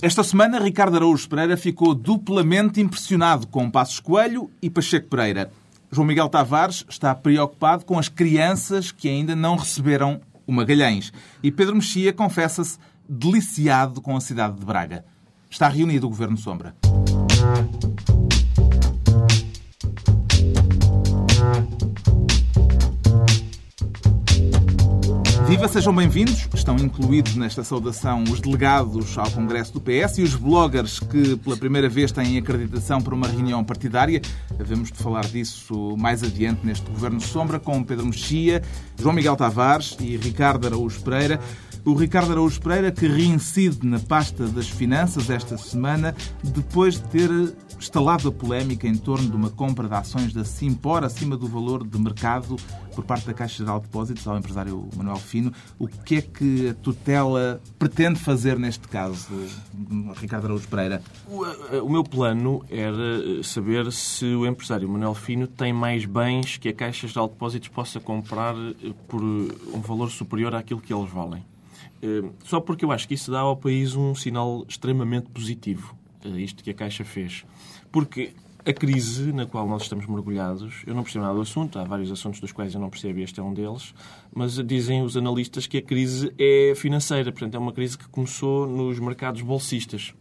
[0.00, 5.50] Esta semana, Ricardo Araújo Pereira ficou duplamente impressionado com Passos Coelho e Pacheco Pereira.
[5.90, 11.12] João Miguel Tavares está preocupado com as crianças que ainda não receberam o Magalhães.
[11.42, 15.04] E Pedro Mexia confessa-se deliciado com a cidade de Braga.
[15.50, 16.76] Está reunido o Governo Sombra.
[25.48, 26.46] Viva, sejam bem-vindos.
[26.52, 31.56] Estão incluídos nesta saudação os delegados ao Congresso do PS e os bloggers que pela
[31.56, 34.20] primeira vez têm acreditação para uma reunião partidária.
[34.60, 38.62] Havemos de falar disso mais adiante neste Governo Sombra com Pedro Mexia,
[39.00, 41.40] João Miguel Tavares e Ricardo Araújo Pereira.
[41.88, 47.30] O Ricardo Araújo Pereira, que reincide na pasta das finanças esta semana, depois de ter
[47.78, 51.86] instalado a polémica em torno de uma compra de ações da Simpor acima do valor
[51.86, 52.56] de mercado
[52.94, 55.50] por parte da Caixa Geral de Depósitos ao empresário Manuel Fino.
[55.78, 59.26] O que é que a tutela pretende fazer neste caso,
[60.20, 61.00] Ricardo Araújo Pereira?
[61.26, 66.58] O, eh, o meu plano era saber se o empresário Manuel Fino tem mais bens
[66.58, 70.92] que a Caixa Geral de Depósitos possa comprar eh, por um valor superior àquilo que
[70.92, 71.42] eles valem.
[72.02, 75.96] Eh, só porque eu acho que isso dá ao país um sinal extremamente positivo,
[76.36, 77.44] isto que a Caixa fez.
[77.90, 78.32] Porque
[78.64, 82.12] a crise na qual nós estamos mergulhados, eu não percebo nada do assunto, há vários
[82.12, 83.94] assuntos dos quais eu não percebo, este é um deles,
[84.34, 88.66] mas dizem os analistas que a crise é financeira, portanto é uma crise que começou
[88.66, 90.12] nos mercados bolsistas.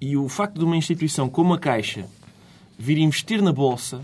[0.00, 2.06] E o facto de uma instituição como a Caixa
[2.78, 4.02] vir investir na Bolsa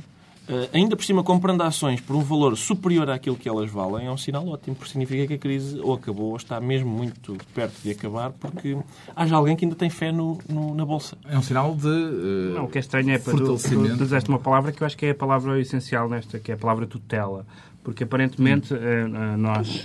[0.73, 4.17] ainda por cima comprando ações por um valor superior àquilo que elas valem, é um
[4.17, 7.91] sinal ótimo, porque significa que a crise ou acabou ou está mesmo muito perto de
[7.91, 8.77] acabar, porque
[9.17, 11.17] haja alguém que ainda tem fé no, no na Bolsa.
[11.27, 14.29] É um sinal de uh, Não, o que é estranho é para tu, tu disseste
[14.29, 16.87] uma palavra que eu acho que é a palavra essencial nesta, que é a palavra
[16.87, 17.47] tutela.
[17.83, 19.83] Porque aparentemente uh, nós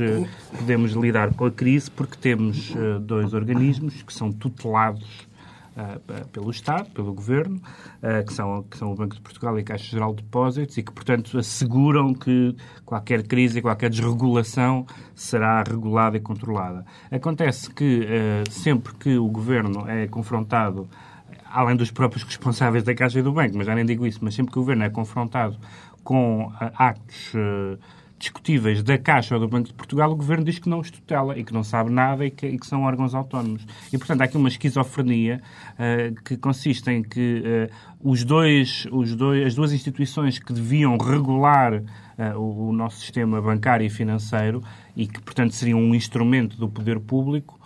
[0.58, 5.29] podemos lidar com a crise porque temos dois organismos que são tutelados
[5.76, 9.62] uh, pelo Estado, pelo Governo, uh, que, são, que são o Banco de Portugal e
[9.62, 14.86] a Caixa Geral de Depósitos, e que, portanto, asseguram que qualquer crise qualquer desregulação
[15.16, 16.86] será regulada e controlada.
[17.12, 20.90] Acontece que uh, sempre que o Governo é confrontado
[21.52, 24.36] além dos próprios responsáveis da Caixa e do Banco, mas já nem digo isso, mas
[24.36, 25.58] sempre que o Governo é confrontado
[26.04, 27.80] com actos uh,
[28.20, 31.40] discutíveis da Caixa ou do Banco de Portugal, o Governo diz que não os tutela
[31.40, 33.66] e que não sabe nada e que, e que são órgãos autónomos.
[33.92, 35.42] E, portanto, há aqui uma esquizofrenia
[35.74, 40.98] uh, que consiste em que uh, os dois, os dois, as duas instituições que deviam
[40.98, 44.62] regular uh, o, o, nosso sistema bancário e financeiro
[44.96, 47.58] e que, portanto, seriam um instrumento do poder público,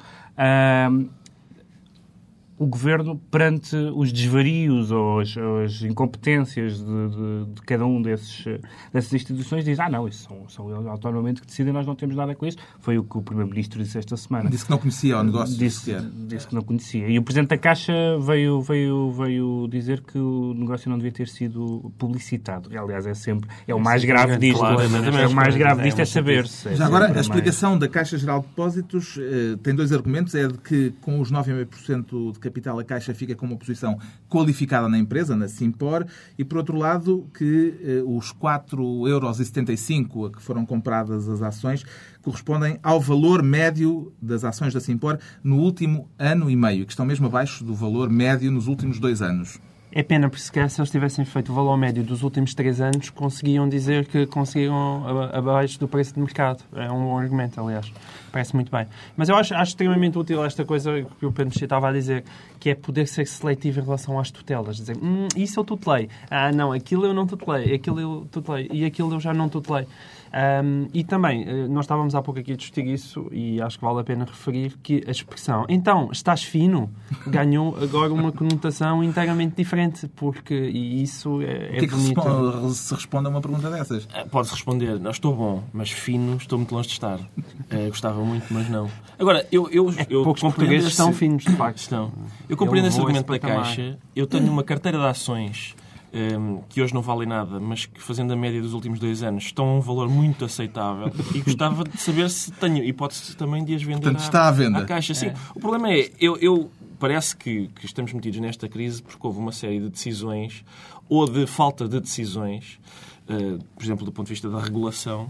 [2.64, 8.02] o governo, perante os desvarios ou as, ou as incompetências de, de, de, cada um
[8.02, 8.46] desses,
[8.92, 12.16] dessas instituições, diz: Ah, não, isso são, são eles autonomamente que decidem, nós não temos
[12.16, 12.58] nada com isso.
[12.80, 14.50] Foi o que o Primeiro-Ministro disse esta semana.
[14.50, 15.58] Disse que não conhecia o negócio.
[15.58, 15.96] Disse,
[16.28, 17.08] disse que não conhecia.
[17.10, 21.28] E o Presidente da Caixa veio, veio, veio dizer que o negócio não devia ter
[21.28, 22.72] sido publicitado.
[22.72, 23.50] E, aliás, é sempre.
[23.68, 24.60] É o mais grave disto.
[24.60, 26.70] Claro, é, o mais grave disto é, é saber-se.
[26.70, 27.82] É Já agora, a explicação mais...
[27.82, 30.34] da Caixa Geral de Depósitos eh, tem dois argumentos.
[30.36, 33.98] É de que, com os 9,5% de capital, a Caixa fica com uma posição
[34.30, 36.06] qualificada na empresa, na Simpor,
[36.38, 41.86] e por outro lado que eh, os 4,75 euros a que foram compradas as ações
[42.22, 47.06] correspondem ao valor médio das ações da Simpor no último ano e meio, que estão
[47.06, 49.60] mesmo abaixo do valor médio nos últimos dois anos.
[49.96, 53.12] É pena, porque sequer se eles tivessem feito o valor médio dos últimos três anos,
[53.12, 56.64] conseguiam dizer que conseguiram abaixo do preço de mercado.
[56.76, 57.94] É um bom argumento, aliás.
[58.32, 58.88] Parece muito bem.
[59.16, 62.24] Mas eu acho, acho extremamente útil esta coisa que o Pedro estava a dizer,
[62.60, 64.78] que é poder ser seletivo em relação às tutelas.
[64.78, 66.10] Dizer, hum, isso eu tutelei.
[66.28, 67.76] Ah, não, aquilo eu não tutelei.
[67.76, 68.68] Aquilo eu tutelei.
[68.72, 69.86] E aquilo eu já não tutelei.
[70.34, 73.86] Um, e também, eh, nós estávamos há pouco aqui a discutir isso e acho que
[73.86, 76.90] vale a pena referir que a expressão então, estás fino,
[77.28, 79.83] ganhou agora uma conotação inteiramente diferente,
[80.16, 82.20] porque e isso é, é que bonito.
[82.20, 84.08] É que se responde a uma pergunta dessas?
[84.14, 87.20] Eh, pode responder, não estou bom, mas fino estou muito longe de estar.
[87.20, 88.90] Uh, gostava muito, mas não.
[89.20, 89.70] Agora, eu...
[89.70, 90.92] eu, é eu poucos portugueses esse...
[90.92, 91.78] estão finos, de facto.
[91.78, 92.12] Estão.
[92.48, 93.98] Eu compreendo esse argumento da Caixa.
[94.16, 95.76] Eu tenho uma carteira de ações
[96.16, 99.46] Ehm, que hoje não valem nada, mas que fazendo a média dos últimos dois anos
[99.46, 103.74] estão a um valor muito aceitável e gostava de saber se tenho hipótese também de
[103.74, 104.78] as vender Portanto, está à venda.
[104.78, 105.16] à caixa.
[105.16, 105.28] Sim.
[105.30, 105.34] É.
[105.56, 106.70] O problema é, eu, eu
[107.04, 110.64] parece que, que, estamos metidos nesta crise porque houve uma série de decisões
[111.10, 112.80] ou de falta de decisões,
[113.28, 115.30] uh, por exemplo, do ponto de vista da regulação,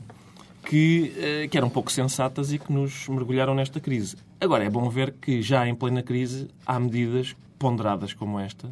[0.63, 4.17] que, uh, que eram pouco sensatas e que nos mergulharam nesta crise.
[4.39, 8.69] Agora, é bom ver que já em plena crise há medidas ponderadas como esta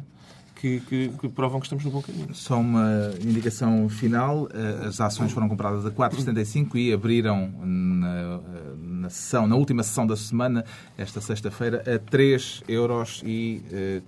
[0.62, 2.32] que, que, que, provam que estamos no bom caminho.
[2.32, 4.48] Só uma indicação final.
[4.54, 8.38] Eh, as ações foram compradas a 4,75 e abriram na,
[8.80, 10.64] na, sessão, na última sessão da semana,
[10.96, 13.60] esta sexta-feira, a 3 euros e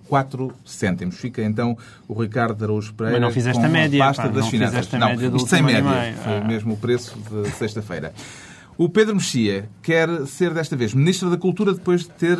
[0.07, 1.17] 4 cêntimos.
[1.17, 4.43] Fica então o Ricardo Araújo Pereira Mas não fizeste com a média, pasta pá, das
[4.45, 4.91] não finanças.
[4.93, 6.15] Não, isto sem média.
[6.23, 6.47] Foi ah.
[6.47, 8.13] mesmo o preço de sexta-feira.
[8.77, 12.37] O Pedro Mexia quer ser desta vez Ministro da Cultura depois de ter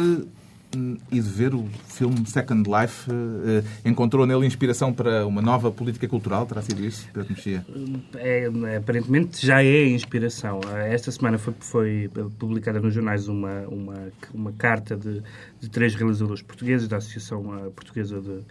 [0.76, 3.10] hum, ido ver o filme Second Life.
[3.10, 6.46] Uh, encontrou nele inspiração para uma nova política cultural?
[6.46, 7.66] Terá sido isso, Pedro Mexia?
[8.16, 10.60] É, aparentemente já é inspiração.
[10.88, 15.22] Esta semana foi, foi publicada nos jornais uma, uma, uma carta de,
[15.60, 18.42] de três realizadores portugueses da Associação Portuguesa de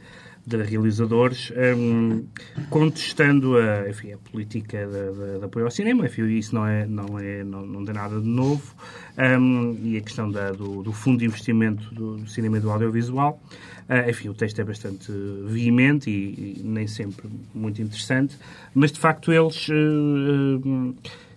[0.46, 2.26] de realizadores um,
[2.68, 6.04] contestando a, enfim, a política de, de, de, apoio ao cinema.
[6.04, 8.74] Enfim, isso não, é, não, é, não, não tem nada de novo.
[9.16, 12.70] Um, e a questão da, do, do, fundo de investimento do, do cinema e do
[12.70, 13.40] audiovisual.
[13.88, 15.10] Uh, enfim, o texto é bastante
[15.46, 18.36] veemente e, e, nem sempre muito interessante,
[18.74, 20.94] mas de facto eles uh,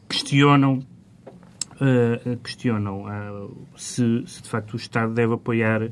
[0.07, 0.85] questionam
[1.79, 5.91] Uh, questionam uh, se, se, de facto o Estado deve apoiar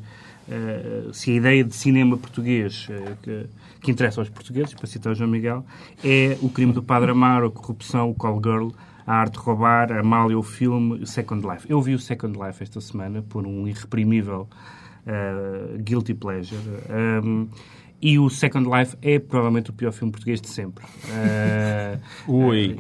[1.14, 3.46] se a ideia de cinema português uh, que,
[3.82, 5.66] que, interessa aos portugueses, para citar o João Miguel,
[6.04, 8.70] é o crime do Padre Amaro, a corrupção, o Call Girl,
[9.06, 11.70] a arte de roubar, a Amália, o filme, o Second Life.
[11.70, 14.48] Eu vi o Second Life esta semana por um irreprimível
[15.06, 16.62] uh, guilty pleasure.
[17.24, 17.48] Um,
[18.02, 20.86] e o Second Life é provavelmente o pior filme português de sempre.
[22.28, 22.78] Ui.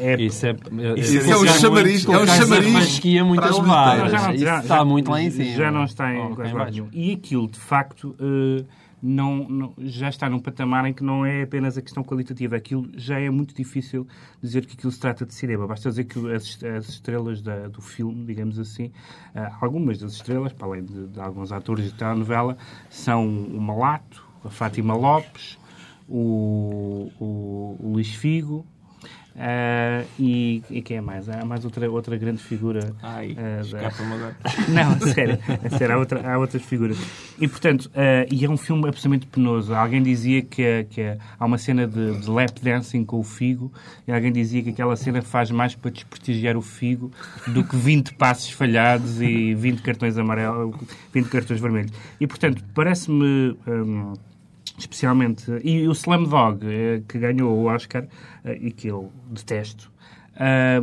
[0.00, 0.56] É, isso é,
[0.96, 4.10] isso, isso é, um chamariz, é um chamariz é muito elevado.
[4.10, 5.56] Já, já, está muito lá em cima.
[5.56, 6.88] Já não está em oh, quase lado nenhum.
[6.92, 8.64] E aquilo, de facto, uh,
[9.02, 12.56] não, não, já está num patamar em que não é apenas a questão qualitativa.
[12.56, 14.06] Aquilo já é muito difícil
[14.40, 15.66] dizer que aquilo se trata de cinema.
[15.66, 18.86] Basta dizer que as, as estrelas da, do filme, digamos assim,
[19.34, 22.56] uh, algumas das estrelas, para além de, de alguns atores de telenovela,
[22.88, 25.58] são o Malato, a Fátima Lopes,
[26.08, 28.64] o, o, o Luís Figo,
[29.38, 31.28] Uh, e, e, quem é mais?
[31.28, 32.92] Há mais outra, outra grande figura.
[33.00, 33.86] Ai, uh, da...
[33.86, 34.36] agora.
[34.68, 35.38] Não, sério,
[35.78, 36.98] sério há, outra, há outras figuras.
[37.38, 39.72] E, portanto, uh, e é um filme absolutamente penoso.
[39.72, 43.72] Alguém dizia que, que há uma cena de, de, lap dancing com o Figo
[44.08, 47.12] e alguém dizia que aquela cena faz mais para desprestigiar o Figo
[47.46, 50.74] do que 20 passos falhados e 20 cartões amarelos,
[51.14, 51.92] 20 cartões vermelhos.
[52.20, 53.56] E, portanto, parece-me...
[53.68, 54.14] Um,
[54.78, 55.50] especialmente.
[55.64, 58.06] E o Slam Dog, eh, que ganhou o Oscar,
[58.44, 59.90] eh, e que eu detesto,
[60.36, 60.80] eh,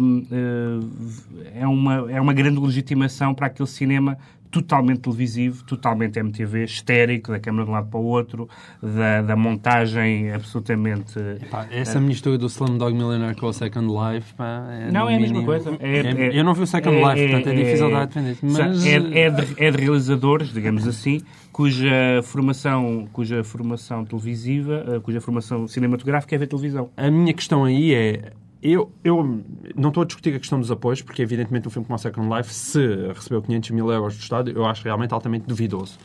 [1.55, 4.17] é uma, é uma grande legitimação para aquele cinema
[4.61, 8.47] totalmente televisivo, totalmente MTV, histérico, da câmera de um lado para o outro,
[8.81, 11.19] da, da montagem absolutamente...
[11.19, 15.15] Epá, essa uh, mistura do Slumdog Millionaire com o Second Life, pá, é Não, é
[15.17, 15.75] a mesma coisa.
[15.81, 18.05] É, é, eu não vi o Second é, Life, é, portanto é, difícil dar a
[18.05, 18.37] defender.
[18.41, 18.85] Mas...
[18.85, 21.19] É, é, de, é de realizadores, digamos assim,
[21.51, 26.89] cuja formação, cuja formação televisiva, uh, cuja formação cinematográfica é ver televisão.
[26.95, 28.31] A minha questão aí é
[28.73, 29.43] eu, eu
[29.75, 32.35] não estou a discutir a questão dos apoios, porque evidentemente um filme como a Second
[32.35, 35.97] Life, se recebeu 500 mil euros do Estado, eu acho realmente altamente duvidoso.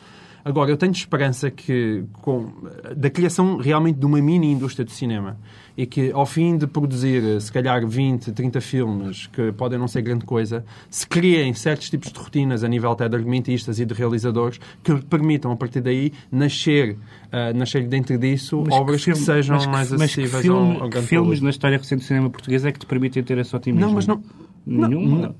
[0.43, 2.51] Agora, eu tenho esperança que, com,
[2.95, 5.37] da criação realmente de uma mini indústria de cinema,
[5.77, 10.01] e que ao fim de produzir, se calhar, 20, 30 filmes, que podem não ser
[10.01, 13.93] grande coisa, se criem certos tipos de rotinas a nível até de argumentistas e de
[13.93, 16.97] realizadores que permitam, a partir daí, nascer,
[17.27, 20.47] uh, nascer dentro disso mas obras que, filme, que sejam que, mais acessíveis mas que
[20.47, 23.23] filme, ao, ao que filmes na história recente do cinema português é que te permitem
[23.23, 23.87] ter esse otimismo?
[23.87, 24.21] Não, mas não...
[24.65, 25.33] Nenhum?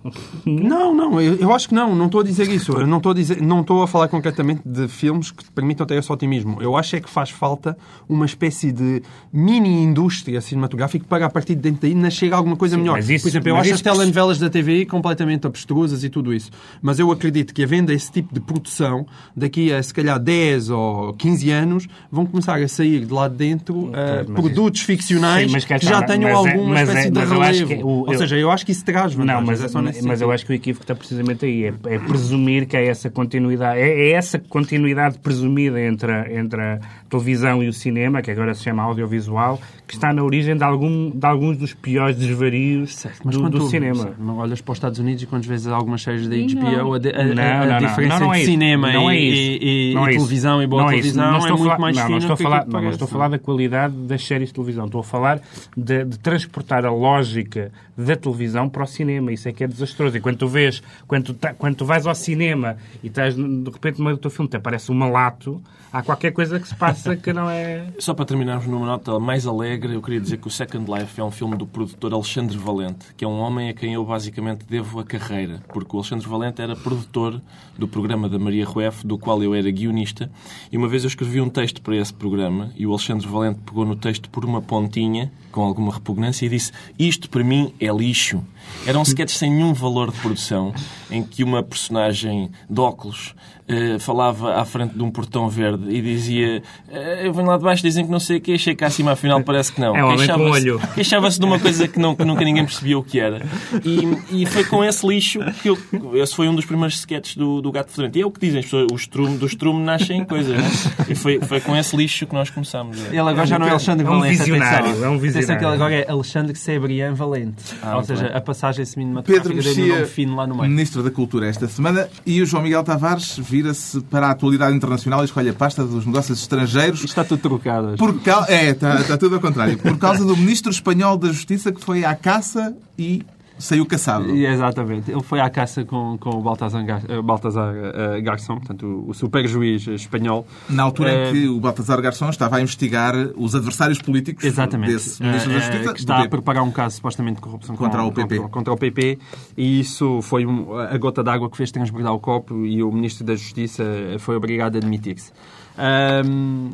[0.45, 2.71] Não, não, eu, eu, acho que não, não estou a dizer isso.
[2.71, 5.95] Eu não estou a, dizer, não estou a falar concretamente de filmes que permitam ter
[5.95, 6.61] esse otimismo.
[6.61, 7.77] Eu acho é que faz falta
[8.09, 12.75] uma espécie de mini indústria cinematográfica para a partir de dentro daí nascer alguma coisa
[12.75, 12.99] Sim, melhor.
[12.99, 16.49] Isso, Por exemplo, eu acho as telenovelas da TVI completamente abstrusas e tudo isso.
[16.81, 21.13] Mas eu acredito que havendo esse tipo de produção, daqui a se calhar 10 ou
[21.13, 24.87] 15 anos, vão começar a sair de lá de dentro uh, produtos isso...
[24.87, 27.87] ficcionais Sim, que já tenham é- alguma é, espécie é, de relevo.
[27.87, 30.45] O, Ou seja, eu acho que isso terá as Não, mas, é mas eu acho
[30.45, 31.65] que o equívoco está precisamente aí.
[31.65, 33.79] É, é presumir que há essa continuidade.
[33.79, 38.53] É, é, essa continuidade presumida entre a, entre a televisão e o cinema, que agora
[38.53, 43.27] se chama audiovisual, que está na origem de, algum, de alguns dos piores desvarios certo,
[43.27, 44.13] do, do cinema.
[44.17, 47.67] Não olhas para os Estados Unidos e quando vês algumas séries da HBO, a, a,
[47.67, 50.87] não, a, diferença não, não entre cinema não é e, e, e televisão e boa
[50.87, 53.39] televisão é, muito mais não, fina não estou, a falar, não, estou a falar da
[53.39, 54.85] qualidade das séries de televisão.
[54.85, 55.41] Estou a falar
[55.75, 59.31] de, de transportar a lógica da televisão para o cinema cinema.
[59.31, 60.15] Isso é que é desastroso.
[60.17, 63.69] E quando tu vês, quando tu, tá, quando tu vais ao cinema e estás de
[63.69, 65.61] repente no meio do teu filme, te aparece um malato,
[65.91, 67.87] há qualquer coisa que se passa que não é.
[67.99, 71.23] Só para terminarmos numa nota mais alegre, eu queria dizer que o Second Life é
[71.23, 74.99] um filme do produtor Alexandre Valente, que é um homem a quem eu basicamente devo
[74.99, 77.41] a carreira, porque o Alexandre Valente era produtor
[77.77, 80.31] do programa da Maria Rueff, do qual eu era guionista,
[80.71, 83.85] e uma vez eu escrevi um texto para esse programa e o Alexandre Valente pegou
[83.85, 88.43] no texto por uma pontinha, com alguma repugnância, e disse: Isto para mim é lixo.
[88.85, 90.73] Eram sketches sem nenhum valor de produção,
[91.09, 93.35] em que uma personagem de óculos
[93.67, 97.63] uh, falava à frente de um portão verde e dizia: uh, Eu venho lá de
[97.63, 99.95] baixo, dizem que não sei o que, chega cá acima, afinal parece que não.
[99.95, 103.19] É um Queixava-se queixava de uma coisa que, não, que, nunca ninguém percebia o que
[103.19, 103.45] era.
[103.83, 105.77] E, e, foi com esse lixo que eu.
[106.15, 108.17] Esse foi um dos primeiros sketches do, do Gato Fedorento.
[108.17, 110.57] E é o que dizem as pessoas: o estrume, do estrume nascem coisas.
[110.57, 110.69] Né?
[111.09, 112.97] E foi, foi com esse lixo que nós começamos.
[113.07, 114.37] Ele agora já não é Alexandre é um Valente.
[114.37, 115.59] Visionário, é um visionário.
[115.59, 117.63] Que ele agora é Alexandre Sebrian Valente.
[117.81, 120.69] Ah, Ou seja, a passagem cinematográfica Pedro Mexia, fino lá no meio.
[120.69, 125.21] Ministro da Cultura esta semana, e o João Miguel Tavares vira-se para a atualidade internacional
[125.21, 126.99] e escolhe a pasta dos negócios estrangeiros.
[126.99, 127.95] Isto está tudo trocado.
[127.97, 128.45] Por cal...
[128.47, 129.77] É, está, está tudo ao contrário.
[129.77, 133.23] Por causa do Ministro Espanhol da Justiça que foi à caça e
[133.57, 134.29] saiu caçado.
[134.35, 135.11] Exatamente.
[135.11, 139.47] Ele foi à caça com, com o uh, Baltazar uh, Garçom, portanto, o, o super
[139.47, 140.45] juiz espanhol.
[140.67, 144.91] Na altura uh, em que o Baltazar Garçom estava a investigar os adversários políticos exatamente.
[144.93, 145.93] desse Ministro da Justiça.
[145.93, 148.35] que está a preparar um caso supostamente de corrupção contra com, o PP.
[148.37, 149.19] Contra, contra, o PP.
[149.55, 153.23] E isso foi um, a gota d'água que fez transbordar o copo e o Ministro
[153.23, 153.83] da Justiça
[154.19, 155.31] foi obrigado a admitir-se.
[155.77, 156.71] Um,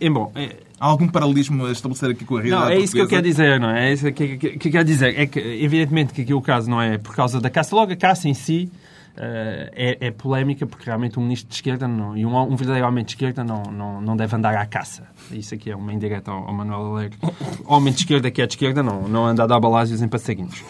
[0.00, 0.32] e, bom,
[0.78, 3.08] Há algum paralelismo a estabelecer aqui com a realidade Não, é isso portuguesa?
[3.08, 3.88] que eu quero dizer, não é?
[3.88, 5.18] É isso que, que, que, quero dizer.
[5.18, 7.74] É que, evidentemente, que aqui o caso não é por causa da caça.
[7.74, 8.70] Logo, a caça em si
[9.16, 12.86] uh, é, é, polémica, porque realmente um ministro de esquerda não, e um, um verdadeiro
[12.86, 15.04] homem de esquerda não, não, não deve andar à caça.
[15.32, 17.18] Isso aqui é uma indireta ao, ao Manuel Alegre.
[17.64, 20.62] Homem de esquerda que é de esquerda não, não anda a dar balásios em passarinhos.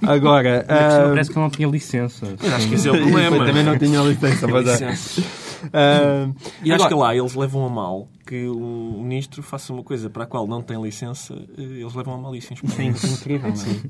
[0.00, 0.64] Agora...
[0.64, 1.08] Uh...
[1.10, 2.36] Parece que não tinha licença.
[2.40, 3.44] Eu acho que esse é o problema.
[3.44, 4.94] também não tinha licença, mas é.
[5.66, 10.08] Uh, e acho que lá eles levam a mal que o ministro faça uma coisa
[10.08, 12.54] para a qual não tem licença, eh, eles levam a malícia.
[12.64, 13.56] Sim, incrível.
[13.56, 13.82] Sim.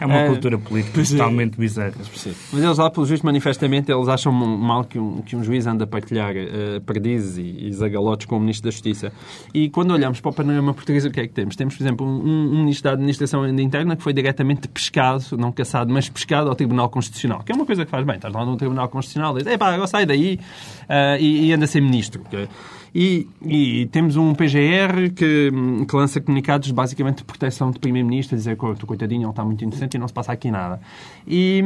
[0.00, 1.04] É uma uh, cultura política é.
[1.04, 1.92] totalmente bizarra.
[1.98, 5.84] Mas eles lá, pelo juízo, manifestamente, eles acham mal que um, que um juiz anda
[5.84, 9.12] a partilhar uh, perdizes e, e zagalotes com o ministro da Justiça.
[9.52, 11.54] E quando olhamos para o panorama português, o que é que temos?
[11.54, 15.92] Temos, por exemplo, um, um ministro da Administração Interna que foi diretamente pescado, não caçado,
[15.92, 18.16] mas pescado ao Tribunal Constitucional, que é uma coisa que faz bem.
[18.16, 20.40] Estás lá no Tribunal Constitucional e diz, epá, agora sai daí
[20.84, 22.22] uh, e, e anda a ser ministro.
[22.22, 22.48] Okay?
[22.94, 25.50] E, e, temos um PGR que,
[25.88, 29.62] que, lança comunicados basicamente de proteção de Primeiro-Ministro, dizer que o coitadinho ele está muito
[29.64, 30.80] inocente e não se passa aqui nada.
[31.26, 31.60] E,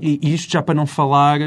[0.00, 1.40] e isto já para não falar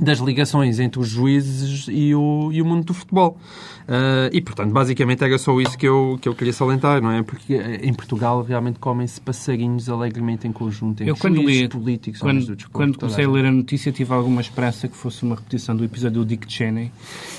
[0.00, 3.38] das ligações entre os juízes e o, e o mundo do futebol.
[3.84, 7.22] Uh, e, portanto, basicamente era só isso que eu, que eu queria salientar, não é?
[7.22, 11.68] Porque eh, em Portugal realmente comem-se passarinhos alegremente em conjunto entre eu, quando juízes, li,
[11.68, 15.22] políticos, quando, do desporto, quando comecei a ler a notícia tive alguma esperança que fosse
[15.22, 16.90] uma repetição do episódio do Dick Cheney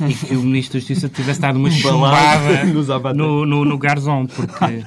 [0.07, 2.63] e que o Ministro da Justiça tivesse dado uma chumbada
[3.15, 4.83] no, no, no porque,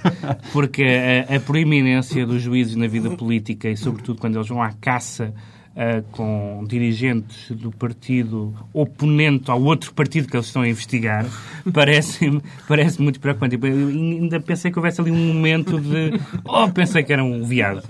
[0.53, 0.85] porque
[1.29, 5.35] a, a proeminência dos juízes na vida política e, sobretudo, quando eles vão à caça
[5.79, 11.25] uh, com dirigentes do partido oponente ao outro partido que eles estão a investigar,
[11.73, 13.59] parece, parece muito preocupante.
[13.61, 16.21] Eu ainda pensei que houvesse ali um momento de.
[16.45, 17.83] Oh, pensei que era um viado.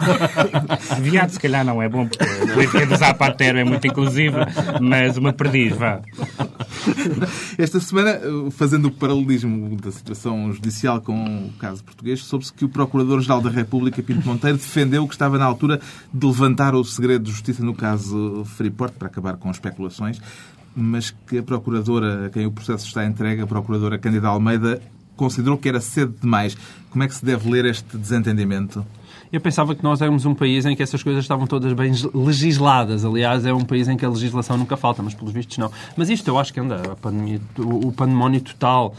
[1.01, 4.47] viado, se calhar, não é bom, porque a política do Zapatero é muito inclusiva,
[4.81, 6.01] mas uma perdiz, vá.
[7.57, 12.69] Esta semana, fazendo o paralelismo da situação judicial com o caso português, soube-se que o
[12.69, 15.81] Procurador-Geral da República, Pinto Monteiro, defendeu que estava na altura
[16.13, 20.21] de levantar o segredo de justiça no caso Freeport, para acabar com especulações,
[20.77, 24.83] mas que a Procuradora, a quem o processo está entregue, a Procuradora Cândida Almeida,
[25.17, 26.57] considerou que era cedo demais.
[26.91, 28.85] Como é que se deve ler este desentendimento?
[29.31, 33.05] Eu pensava que nós éramos um país em que essas coisas estavam todas bem legisladas.
[33.05, 35.71] Aliás, é um país em que a legislação nunca falta, mas pelos vistos não.
[35.97, 38.95] Mas isto eu acho que anda, a pandemia, o pandemónio total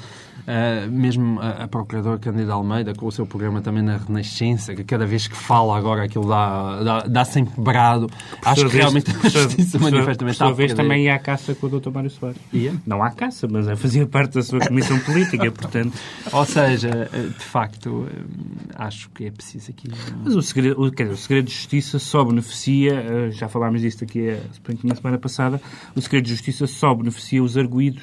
[0.50, 4.84] Uh, mesmo a, a Procuradora Cândida Almeida, com o seu programa também na Renascença, que
[4.84, 8.10] cada vez que fala agora aquilo dá, dá, dá sempre brado.
[8.44, 11.91] Acho que realmente a justiça manifestamente está vez também ia à caça com o Dr.
[11.91, 12.41] Mário Soares.
[12.51, 12.74] Ia?
[12.84, 15.94] Não há caça, mas é fazia parte da sua comissão política, portanto...
[16.32, 19.88] Ou seja, eh, de facto, eh, acho que é preciso aqui...
[20.24, 24.36] Mas o segredo, o, dizer, o segredo de justiça só beneficia, já falámos disto aqui
[24.84, 25.62] na semana passada,
[25.96, 28.01] o segredo de justiça só beneficia os arguídos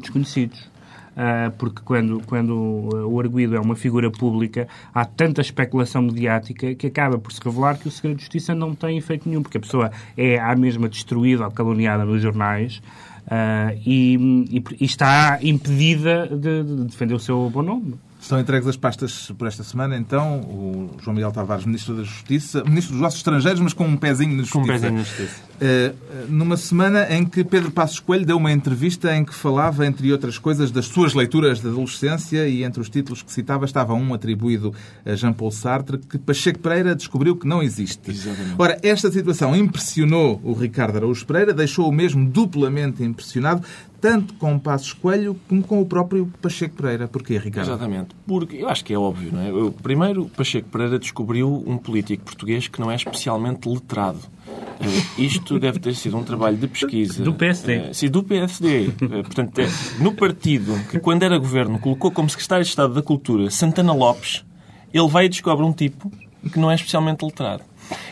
[0.00, 0.71] desconhecidos.
[1.16, 6.86] Ah, porque quando, quando o arguído é uma figura pública, há tanta especulação mediática que
[6.86, 9.60] acaba por se revelar que o segredo de justiça não tem efeito nenhum, porque a
[9.60, 12.78] pessoa é à mesma destruída ou caluniada nos jornais
[13.26, 17.94] uh, e, e, e, está impedida de, de, defender o seu bom nome.
[18.22, 22.62] Estão entregues as pastas por esta semana, então, o João Miguel Tavares, Ministro da Justiça,
[22.62, 24.58] Ministro dos Negócios Estrangeiros, mas com um pezinho na Justiça.
[24.58, 25.40] Com um pezinho na Justiça.
[25.62, 25.96] Uh,
[26.28, 30.38] numa semana em que Pedro Passos Coelho deu uma entrevista em que falava, entre outras
[30.38, 34.72] coisas, das suas leituras da adolescência e entre os títulos que citava estava um atribuído
[35.04, 38.12] a Jean-Paul Sartre, que Pacheco Pereira descobriu que não existe.
[38.12, 38.54] Exatamente.
[38.56, 43.64] Ora, esta situação impressionou o Ricardo Araújo Pereira, deixou-o mesmo duplamente impressionado,
[44.02, 47.06] tanto com Passos Coelho como com o próprio Pacheco Pereira.
[47.06, 47.68] Porquê, Ricardo?
[47.68, 48.08] Exatamente.
[48.26, 49.48] Porque eu acho que é óbvio, não é?
[49.48, 54.18] Eu, primeiro, Pacheco Pereira descobriu um político português que não é especialmente letrado.
[54.48, 57.22] Uh, isto deve ter sido um trabalho de pesquisa.
[57.22, 57.78] Do PSD.
[57.78, 58.88] Uh, sim, do PSD.
[58.88, 58.92] Uh,
[59.22, 59.68] portanto, é,
[60.00, 64.44] no partido que, quando era governo, colocou como secretário de Estado da Cultura Santana Lopes,
[64.92, 66.10] ele vai e descobre um tipo
[66.52, 67.62] que não é especialmente letrado.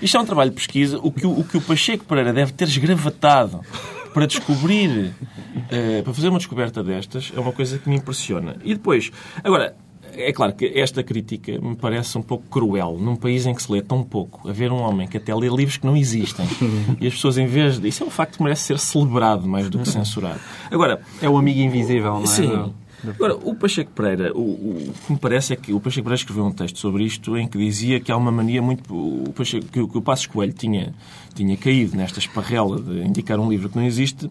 [0.00, 1.00] Isto é um trabalho de pesquisa.
[1.02, 3.60] O que o, o, que o Pacheco Pereira deve ter esgravatado
[4.12, 8.56] para descobrir, uh, para fazer uma descoberta destas, é uma coisa que me impressiona.
[8.64, 9.10] E depois,
[9.42, 9.76] agora,
[10.14, 13.70] é claro que esta crítica me parece um pouco cruel num país em que se
[13.70, 14.48] lê tão pouco.
[14.48, 16.46] Haver um homem que até lê livros que não existem
[17.00, 17.88] e as pessoas, em vez de.
[17.88, 20.40] Isso é um facto que merece ser celebrado mais do que censurado.
[20.70, 21.00] Agora.
[21.22, 22.26] É o amigo invisível, não é?
[22.26, 22.72] Sim.
[23.08, 26.44] Agora, o Pacheco Pereira, o, o, que me parece é que o Pacheco Pereira escreveu
[26.44, 28.94] um texto sobre isto em que dizia que há uma mania muito.
[28.94, 30.94] O Pacheco, que, que o Passos Coelho tinha,
[31.34, 34.30] tinha caído nesta esparrela de indicar um livro que não existe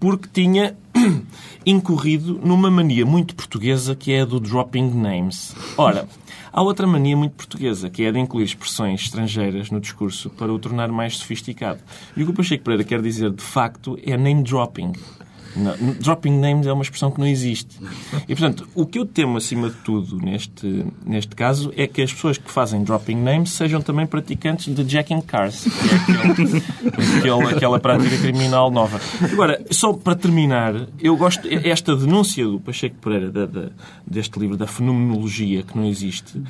[0.00, 0.76] porque tinha
[1.66, 5.54] incorrido numa mania muito portuguesa que é a do dropping names.
[5.76, 6.08] Ora,
[6.52, 10.52] há outra mania muito portuguesa que é a de incluir expressões estrangeiras no discurso para
[10.52, 11.80] o tornar mais sofisticado.
[12.16, 14.92] E o que o Pacheco Pereira quer dizer, de facto, é name dropping.
[15.56, 17.76] Não, dropping names é uma expressão que não existe.
[18.28, 22.12] E, portanto, o que eu temo, acima de tudo, neste, neste caso, é que as
[22.12, 25.64] pessoas que fazem dropping names sejam também praticantes de jacking cars,
[27.22, 29.00] que é aquela prática criminal nova.
[29.32, 31.48] Agora, só para terminar, eu gosto...
[31.48, 33.68] Esta denúncia do Pacheco Pereira, da, da,
[34.06, 36.42] deste livro, da fenomenologia que não existe,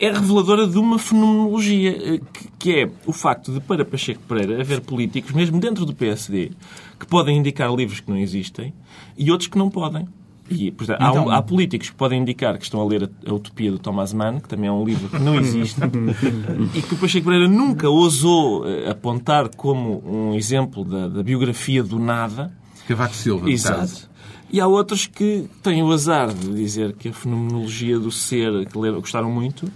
[0.00, 2.20] é reveladora de uma fenomenologia,
[2.58, 6.52] que é o facto de, para Pacheco Pereira, haver políticos, mesmo dentro do PSD,
[7.00, 8.72] que podem indicar livros que não existem
[9.16, 10.06] e outros que não podem.
[10.50, 13.34] E, portanto, então, há, há, políticos que podem indicar que estão a ler a, a,
[13.34, 15.80] Utopia do Thomas Mann, que também é um livro que não existe,
[16.74, 21.84] e que o Pacheco Pereira nunca ousou eh, apontar como um exemplo da, da biografia
[21.84, 22.52] do nada.
[22.88, 24.10] Cavaco Silva, Exato.
[24.52, 28.74] E há outros que têm o azar de dizer que a fenomenologia do ser, que
[28.74, 29.70] gostaram muito,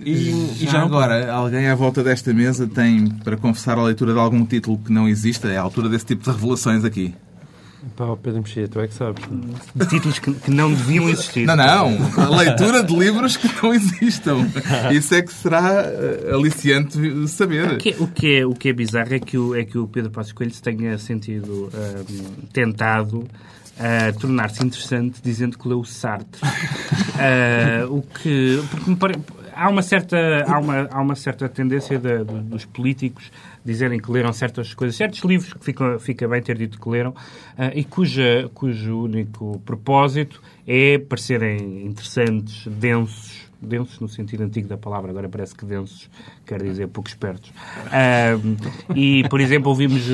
[0.00, 4.18] e, já, já agora, alguém à volta desta mesa tem para confessar a leitura de
[4.18, 5.48] algum título que não exista?
[5.48, 7.14] É a altura desse tipo de revelações aqui.
[7.94, 9.22] Pá, Pedro Mexia, tu é que sabes.
[9.88, 11.46] Títulos que, que, não deviam existir.
[11.46, 11.96] Não, não.
[12.20, 14.50] A leitura de livros que não existam.
[14.92, 17.74] Isso é que será eh, aliciante saber.
[17.74, 19.78] O que, é, o que, é, o que é bizarro é que o, é que
[19.78, 22.04] o Pedro Passos Coelho se tenha sentido um, eh,
[22.52, 23.24] tentado
[23.78, 26.40] a tornar-se interessante dizendo que leu Sartre.
[26.42, 28.62] uh, o que.
[28.98, 29.14] Pare...
[29.54, 33.32] Há uma certa, há uma, há uma certa tendência de, de, dos políticos
[33.64, 37.10] dizerem que leram certas coisas, certos livros que fica, fica bem ter dito que leram,
[37.10, 44.76] uh, e cuja, cujo único propósito é parecerem interessantes, densos, densos no sentido antigo da
[44.76, 46.10] palavra, agora parece que densos
[46.44, 47.52] quer dizer pouco espertos.
[48.94, 50.04] e, por exemplo, ouvimos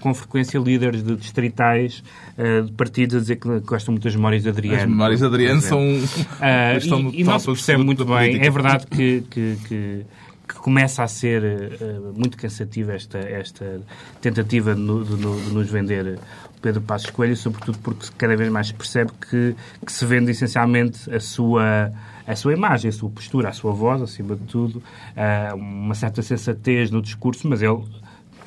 [0.00, 2.02] com frequência líderes de distritais
[2.38, 4.82] uh, de partidos a dizer que gostam muito das memórias de Adriano.
[4.82, 5.80] As memórias de Adriano são...
[5.80, 8.40] Uh, e, e não se percebe muito bem.
[8.40, 10.06] É verdade que, que, que
[10.46, 13.80] que começa a ser uh, muito cansativa esta, esta
[14.20, 16.18] tentativa de, de, de, nos vender
[16.62, 21.12] Pedro Passos Coelho, sobretudo porque cada vez mais se percebe que, que se vende essencialmente
[21.12, 21.90] a sua
[22.26, 26.22] a sua imagem, a sua postura, a sua voz, acima de tudo, uh, uma certa
[26.22, 27.82] sensatez no discurso, mas ele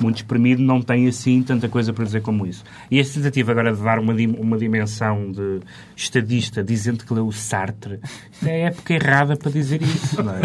[0.02, 2.64] muito espremido, não tem assim tanta coisa para dizer como isso.
[2.90, 5.60] E esta tentativa agora de dar uma, uma dimensão de
[5.96, 8.00] estadista dizendo que leu o Sartre,
[8.46, 10.42] é a época errada para dizer isso, não é?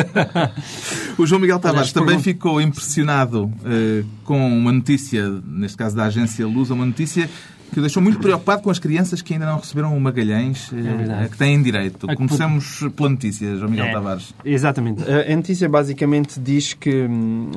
[1.17, 6.47] o João Miguel Tavares também ficou impressionado uh, com uma notícia, neste caso da agência
[6.47, 7.31] Luz, uma notícia
[7.73, 10.71] que o deixou muito preocupado com as crianças que ainda não receberam o Magalhães,
[11.23, 12.07] é que têm direito.
[12.17, 14.35] Começamos pela notícia, João Miguel é, Tavares.
[14.45, 15.03] Exatamente.
[15.03, 17.51] A notícia basicamente diz que, hum,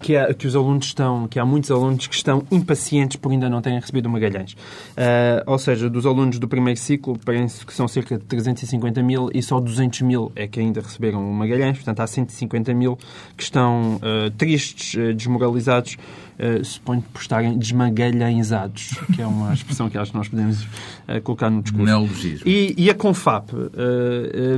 [0.00, 3.48] que, há, que, os alunos estão, que há muitos alunos que estão impacientes por ainda
[3.48, 4.52] não terem recebido o Magalhães.
[4.52, 9.30] Uh, ou seja, dos alunos do primeiro ciclo, parece que são cerca de 350 mil
[9.34, 11.76] e só 200 mil é que ainda receberam o Magalhães.
[11.76, 12.98] Portanto, há 150 mil
[13.36, 15.96] que estão uh, tristes, desmoralizados
[16.38, 21.20] uh, suponho por estarem desmagalhanzados, que é uma expressão que acho que nós podemos uh,
[21.22, 21.86] colocar no discurso.
[21.86, 22.48] Neologismo.
[22.48, 23.68] E, e a CONFAP, uh,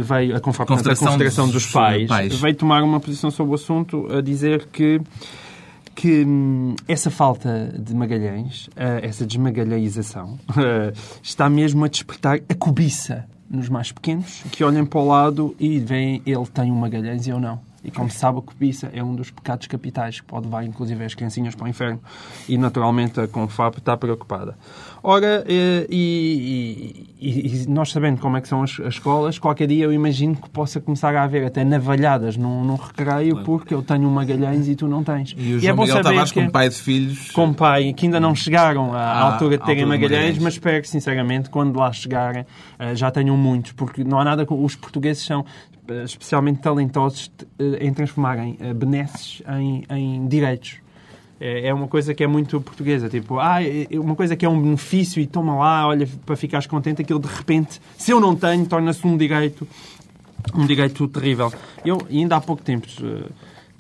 [0.03, 3.53] veio, a CONFAP, Confederação, a Confederação dos, dos pais, pais, veio tomar uma posição sobre
[3.53, 5.01] o assunto a dizer que
[5.93, 8.71] que hum, essa falta de Magalhães,
[9.03, 10.39] essa desmagalhãização,
[11.23, 15.79] está mesmo a despertar a cobiça nos mais pequenos, que olhem para o lado e
[15.79, 17.61] veem ele tem um Magalhães e eu não.
[17.83, 21.03] E como se sabe, a cobiça é um dos pecados capitais que pode levar, inclusive,
[21.05, 22.01] as criancinhas para o inferno.
[22.49, 24.57] E, naturalmente, a Confab está preocupada.
[25.03, 29.67] Ora, eh, e, e, e, nós sabendo como é que são as, as, escolas, qualquer
[29.67, 33.45] dia eu imagino que possa começar a haver até navalhadas num, num recreio claro.
[33.45, 35.35] porque eu tenho um Magalhães e tu não tens.
[35.37, 37.31] E o João é bom Miguel Tavares com pai de filhos...
[37.31, 40.83] Com pai, que ainda não chegaram à, ah, altura de terem Magalhães, Magalhães, mas espero
[40.83, 42.45] que, sinceramente, quando lá chegarem,
[42.79, 44.47] eh, já tenham muitos, porque não há nada...
[44.51, 45.45] Os portugueses são
[46.05, 50.79] especialmente talentosos eh, em transformarem benesses em, em direitos.
[51.41, 53.09] É, é uma coisa que é muito portuguesa.
[53.09, 56.37] Tipo, ah, é, é uma coisa que é um benefício e toma lá, olha, para
[56.37, 59.67] ficares contente, aquilo de repente, se eu não tenho, torna-se um direito,
[60.55, 61.51] um direito terrível.
[61.85, 63.31] Eu, ainda há pouco tempo, eh,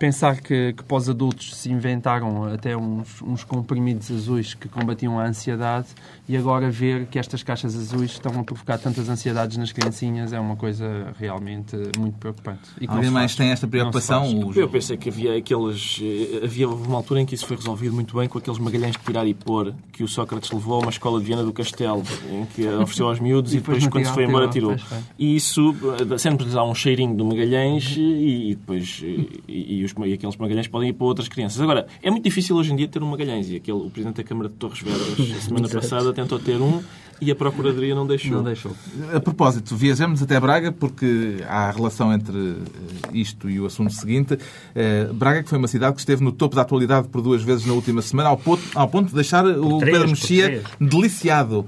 [0.01, 5.21] pensar que, que para os adultos se inventaram até uns, uns comprimidos azuis que combatiam
[5.21, 5.89] a ansiedade
[6.27, 10.41] e agora ver que estas caixas azuis estão a provocar tantas ansiedades nas criancinhas é
[10.41, 12.63] uma coisa realmente muito preocupante.
[12.81, 14.51] E Alguém mais tem esta preocupação?
[14.57, 16.01] Eu pensei que havia aqueles...
[16.03, 19.03] Eh, havia uma altura em que isso foi resolvido muito bem com aqueles magalhães de
[19.03, 22.47] tirar e pôr que o Sócrates levou a uma escola de Viena do Castelo em
[22.47, 24.75] que ofereceu aos miúdos e, e depois, quando se foi embora, tirou.
[25.19, 25.77] E isso,
[26.11, 29.03] eh, sempre lhes dá um cheirinho do magalhães e, e depois...
[29.05, 31.61] E, e, os, e aqueles Magalhães podem ir para outras crianças.
[31.61, 34.25] Agora, é muito difícil hoje em dia ter um Magalhães e aquele, o Presidente da
[34.25, 36.83] Câmara de Torres Vedras, a semana passada, tentou ter um
[37.21, 38.33] e a Procuradoria não deixou.
[38.33, 38.73] Não deixou.
[39.13, 44.39] A propósito, viajamos até Braga porque há relação entre eh, isto e o assunto seguinte.
[44.75, 47.67] Eh, Braga, que foi uma cidade que esteve no topo da atualidade por duas vezes
[47.67, 51.67] na última semana, ao ponto, ao ponto de deixar o três, Pedro Mexia deliciado.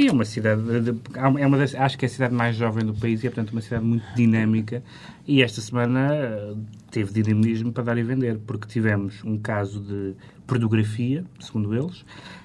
[0.00, 0.62] Sim, é uma cidade.
[1.14, 3.52] É uma das, acho que é a cidade mais jovem do país e é, portanto,
[3.52, 4.82] uma cidade muito dinâmica.
[5.26, 6.54] E esta semana eh,
[6.90, 10.14] teve dinamismo para dar e vender, porque tivemos um caso de
[10.46, 12.00] pornografia, segundo eles,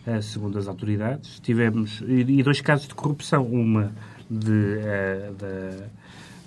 [0.06, 3.94] uh, segundo as autoridades, tivemos e, dois casos de corrupção, uma
[4.30, 5.84] de, uh, de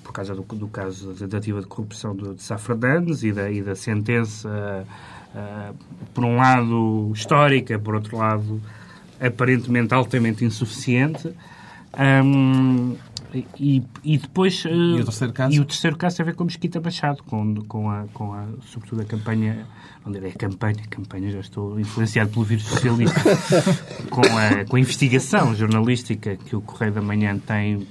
[0.05, 2.59] por causa do, do, caso da tentativa de corrupção de, de Sá
[3.23, 4.87] e da, e da sentença,
[5.35, 5.75] uh,
[6.12, 8.61] por um lado histórica, por outro lado
[9.20, 11.33] aparentemente altamente insuficiente.
[11.98, 12.96] Um,
[13.59, 14.64] e, e depois.
[14.64, 15.54] E o terceiro caso?
[15.54, 18.46] E o terceiro caso tem a ver com Mesquita Machado, com, com, a, com a,
[18.66, 19.66] sobretudo a campanha.
[20.07, 20.83] Onde é a campanha?
[20.88, 23.20] campanha, já estou influenciado pelo vírus socialista.
[24.09, 27.87] com, a, com a investigação jornalística que o Correio da Manhã tem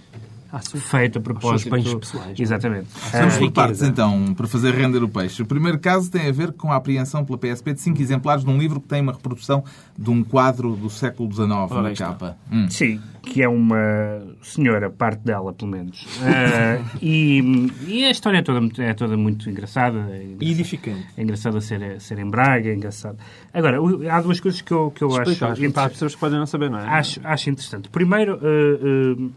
[0.59, 1.69] feito a propósito.
[1.99, 2.39] pessoais.
[2.39, 2.41] É?
[2.41, 2.87] Exatamente.
[3.11, 5.41] Vamos por partes, então, para fazer render o peixe.
[5.41, 8.49] O primeiro caso tem a ver com a apreensão pela PSP de cinco exemplares de
[8.49, 9.63] um livro que tem uma reprodução
[9.97, 12.37] de um quadro do século XIX na capa.
[12.51, 12.69] Hum.
[12.69, 16.03] Sim, que é uma senhora, parte dela, pelo menos.
[16.03, 19.99] Uh, e, e, a história é toda, é toda muito engraçada.
[20.11, 21.05] É e edificante.
[21.17, 23.17] É engraçada ser, ser em Braga, é engraçado.
[23.53, 23.77] Agora,
[24.11, 25.35] há duas coisas que eu, que eu acho...
[25.37, 26.87] Para as pessoas que podem não saber, não é?
[26.87, 27.89] Acho, acho interessante.
[27.89, 28.35] Primeiro...
[28.37, 29.31] Uh, uh,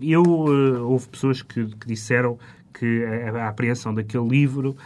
[0.00, 2.38] eu uh, houve pessoas que, que, disseram
[2.72, 4.76] que a, a apreensão daquele livro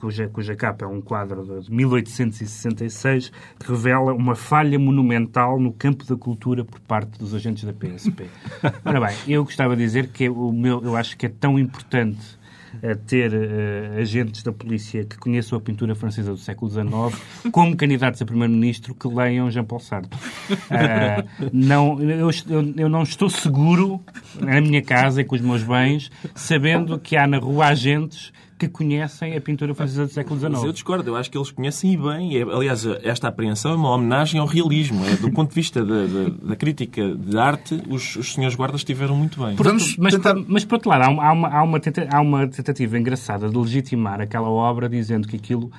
[0.00, 3.30] cuja, cuja capa é um quadro de 1866,
[3.64, 8.26] revela uma falha monumental no campo da cultura por parte dos agentes da PSP.
[8.84, 12.39] Ora bem, eu gostava de dizer que o meu, eu acho que é tão importante
[12.82, 17.76] a ter uh, agentes da polícia que conheçam a pintura francesa do século XIX como
[17.76, 20.18] candidatos a primeiro-ministro que leiam Jean-Paul Sartre.
[20.50, 22.30] Uh, não, eu,
[22.76, 24.00] eu, não estou seguro
[24.40, 28.68] na minha casa e com os meus bens sabendo que há na rua agentes que
[28.68, 30.52] conhecem a pintura francesa do século XIX.
[30.52, 32.36] Mas eu discordo, eu acho que eles conhecem bem.
[32.36, 35.02] É, aliás, esta apreensão é uma homenagem ao realismo.
[35.06, 38.82] É, do ponto de vista da, da, da crítica de arte, os, os senhores guardas
[38.82, 39.56] estiveram muito bem.
[39.56, 40.34] Vamos mas, tentar...
[40.46, 44.20] mas, por outro lado, há uma, há, uma tenta, há uma tentativa engraçada de legitimar
[44.20, 45.72] aquela obra dizendo que aquilo uh,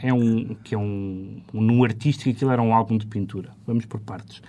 [0.00, 3.50] é um, que é um, um, no artístico aquilo era um álbum de pintura.
[3.66, 4.40] Vamos por partes.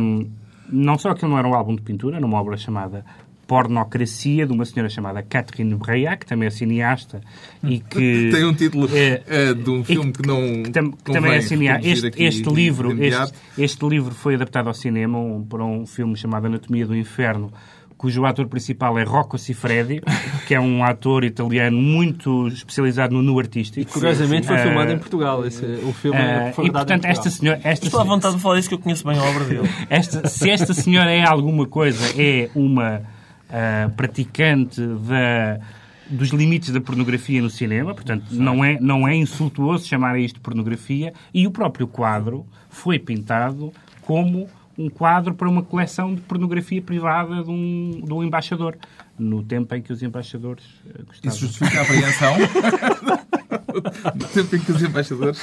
[0.00, 0.30] Um,
[0.72, 3.04] não só que não era um álbum de pintura, era uma obra chamada
[3.50, 7.20] Pornocracia, de uma senhora chamada Catherine Breillat, que também é cineasta
[7.64, 8.30] e que...
[8.30, 11.32] Tem um título é, é, de um filme que, que não que, tam, que também
[11.32, 11.88] é cineasta.
[11.88, 16.46] Este, este livro, este, este, livro foi adaptado ao cinema um, para um filme chamado
[16.46, 17.52] Anatomia do Inferno,
[17.96, 20.00] cujo ator principal é Rocco Siffredi,
[20.46, 23.80] que é um ator italiano muito especializado no nu artístico.
[23.80, 25.44] E, curiosamente foi uh, filmado em Portugal.
[25.44, 27.60] Esse, o filme uh, foi E, portanto, esta senhora...
[27.64, 29.68] Esta Estou à vontade de falar isso que eu conheço bem a obra dele.
[29.90, 33.02] Esta, se esta senhora é alguma coisa, é uma
[33.50, 35.60] uh, praticante da,
[36.08, 40.40] dos limites da pornografia no cinema, portanto, não é, não é insultuoso chamar isto de
[40.40, 46.80] pornografia, e o próprio quadro foi pintado como um quadro para uma coleção de pornografia
[46.80, 48.76] privada de um, de um embaixador,
[49.18, 51.20] no tempo em que os embaixadores uh, gostavam...
[51.24, 52.34] Isso justifica a apreensão?
[54.16, 55.42] no tempo em que os embaixadores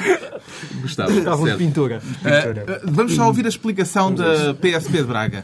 [0.81, 1.17] gostavam.
[1.17, 1.99] Estavam de pintura.
[1.99, 5.43] Uh, vamos só ouvir a explicação da PSP de Braga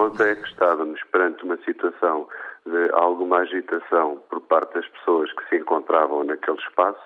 [0.00, 2.26] conta é que estávamos perante uma situação
[2.64, 7.04] de alguma agitação por parte das pessoas que se encontravam naquele espaço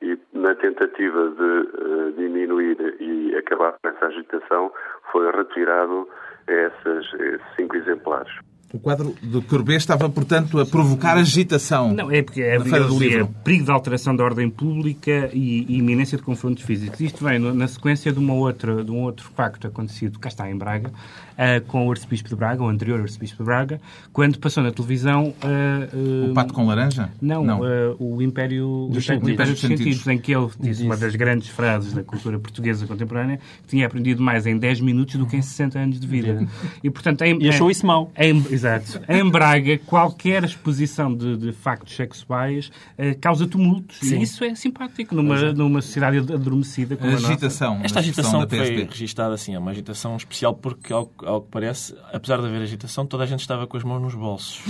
[0.00, 4.72] e na tentativa de uh, diminuir e acabar com essa agitação
[5.10, 6.08] foi retirado
[6.46, 7.10] esses
[7.56, 8.32] cinco exemplares.
[8.72, 11.94] O quadro do Courbet estava, portanto, a provocar agitação.
[11.94, 13.24] Não, é porque é, feira do livro.
[13.24, 17.00] é perigo de alteração da ordem pública e, e iminência de confrontos físicos.
[17.00, 20.56] Isto vem na sequência de, uma outra, de um outro facto acontecido, cá está em
[20.56, 23.80] Braga, uh, com o arcebispo de Braga, o anterior arcebispo de Braga,
[24.12, 25.32] quando passou na televisão...
[25.42, 27.08] Uh, uh, o pato com laranja?
[27.22, 27.60] Não, não.
[28.00, 31.48] o Império dos, Império, Império dos Sentidos, sentidos, em que ele disse uma das grandes
[31.48, 35.42] frases da cultura portuguesa contemporânea, que tinha aprendido mais em 10 minutos do que em
[35.42, 36.46] 60 anos de vida.
[36.82, 38.10] E, portanto, em, e achou isso mau.
[38.18, 39.00] Em, exato.
[39.08, 42.70] Em Braga, qualquer exposição de, de factos sexuais
[43.20, 43.98] causa tumultos.
[44.00, 44.18] Sim.
[44.18, 45.52] E isso é simpático numa, é.
[45.52, 47.86] numa sociedade adormecida como agitação, a nossa.
[47.86, 52.40] Esta agitação foi registada assim, é uma agitação especial porque, ao, ao que parece, apesar
[52.40, 54.60] de haver agitação, toda a gente estava com as mãos nos bolsos.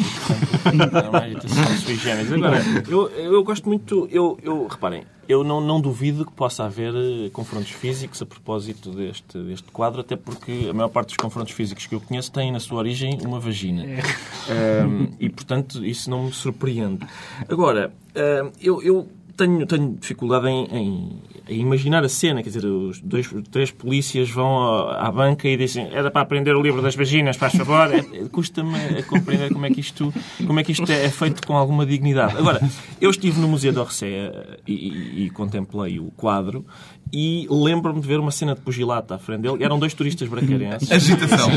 [0.63, 2.33] Portanto, é uma agitação sui generis.
[2.33, 4.09] Agora, eu, eu gosto muito...
[4.11, 8.91] Eu, eu, reparem, eu não, não duvido que possa haver eh, confrontos físicos a propósito
[8.91, 12.53] deste, deste quadro, até porque a maior parte dos confrontos físicos que eu conheço têm
[12.53, 13.85] na sua origem uma vagina.
[13.85, 14.85] É.
[14.85, 17.07] Um, e, portanto, isso não me surpreende.
[17.49, 22.43] Agora, um, eu, eu tenho, tenho dificuldade em, em, em, imaginar a cena.
[22.43, 26.63] Quer dizer, os dois, três polícias vão à banca e dizem era para aprender o
[26.63, 27.93] livro das vaginas, faz favor.
[27.93, 30.13] É, Custa-me a compreender como é, que isto,
[30.47, 32.37] como é que isto é feito com alguma dignidade.
[32.37, 32.61] Agora,
[33.01, 36.65] eu estive no Museu d'Orsay eh, e, e, e contemplei o quadro
[37.13, 39.63] e lembro-me de ver uma cena de pugilato à frente dele.
[39.63, 40.91] Eram dois turistas bracarenses.
[40.91, 41.49] Agitação.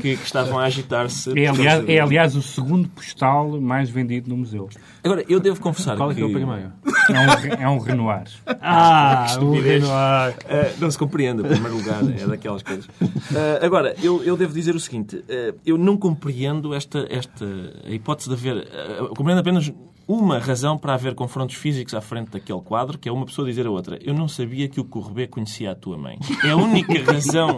[0.00, 1.38] Que, que estavam a agitar-se.
[1.38, 4.68] É aliás, é, aliás, o segundo postal mais vendido no museu.
[5.04, 6.72] Agora, eu devo confessar Qual é que é o primeiro?
[7.08, 8.24] É um, é um Renoir.
[8.60, 10.34] Ah, o Renoir.
[10.44, 12.86] Uh, não se compreende, em primeiro lugar, é daquelas coisas.
[12.86, 15.16] Uh, agora, eu, eu devo dizer o seguinte.
[15.16, 17.44] Uh, eu não compreendo esta, esta
[17.84, 18.68] a hipótese de haver...
[19.14, 19.72] compreendo apenas
[20.08, 23.66] uma razão para haver confrontos físicos à frente daquele quadro, que é uma pessoa dizer
[23.66, 26.18] a outra: Eu não sabia que o Courbet conhecia a tua mãe.
[26.44, 27.56] É a única razão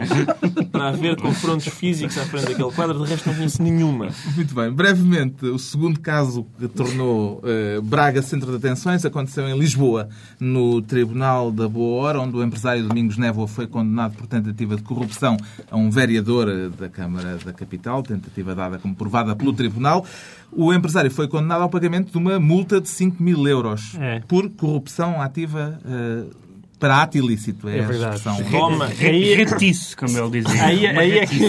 [0.71, 4.09] para haver confrontos físicos à frente daquele quadro, de resto não conheço nenhuma.
[4.35, 4.71] Muito bem.
[4.71, 10.09] Brevemente, o segundo caso que tornou uh, Braga centro de atenções aconteceu em Lisboa,
[10.39, 14.81] no Tribunal da Boa Hora, onde o empresário Domingos Névoa foi condenado por tentativa de
[14.81, 15.37] corrupção
[15.69, 20.05] a um vereador eh, da Câmara da Capital, tentativa dada como provada pelo Tribunal.
[20.51, 24.19] O empresário foi condenado ao pagamento de uma multa de 5 mil euros é.
[24.27, 27.67] por corrupção ativa uh, para ato ilícito.
[27.67, 28.27] É, é verdade.
[28.27, 28.51] a expressão.
[28.51, 28.85] Toma.
[28.85, 30.63] Aí, retice, como ele dizia.
[30.63, 31.39] Aí, aí é que,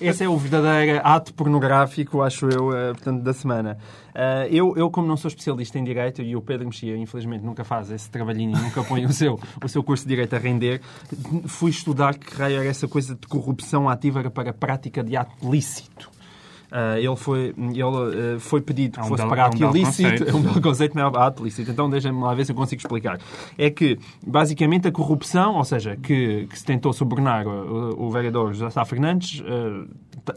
[0.00, 3.78] esse é o verdadeiro ato pornográfico, acho eu, uh, portanto, da semana.
[4.14, 7.64] Uh, eu, eu, como não sou especialista em Direito, e o Pedro Mexia, infelizmente, nunca
[7.64, 10.80] faz esse trabalhinho, nunca põe o seu, o seu curso de Direito a render,
[11.46, 15.32] fui estudar que raio era essa coisa de corrupção ativa para a prática de ato
[15.48, 16.10] lícito.
[16.72, 20.24] Uh, ele foi, ele, uh, foi pedido que é um fosse para ato ilícito.
[20.24, 21.70] É um belo conceito, mas é ato ilícito.
[21.70, 23.18] Então deixem-me lá ver se eu consigo explicar.
[23.58, 28.54] É que, basicamente, a corrupção, ou seja, que, que se tentou subornar o, o vereador
[28.54, 29.86] José Sá Fernandes, uh,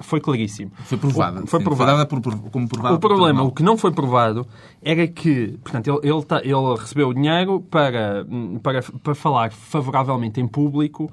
[0.02, 0.72] foi claríssimo.
[0.84, 1.42] Foi provada.
[1.42, 2.06] O, foi provada.
[2.06, 2.96] Por, como provada.
[2.96, 4.46] O problema, o que não foi provado,
[4.82, 8.26] era que, portanto, ele, ele, tá, ele recebeu o dinheiro para,
[8.62, 11.10] para, para falar favoravelmente em público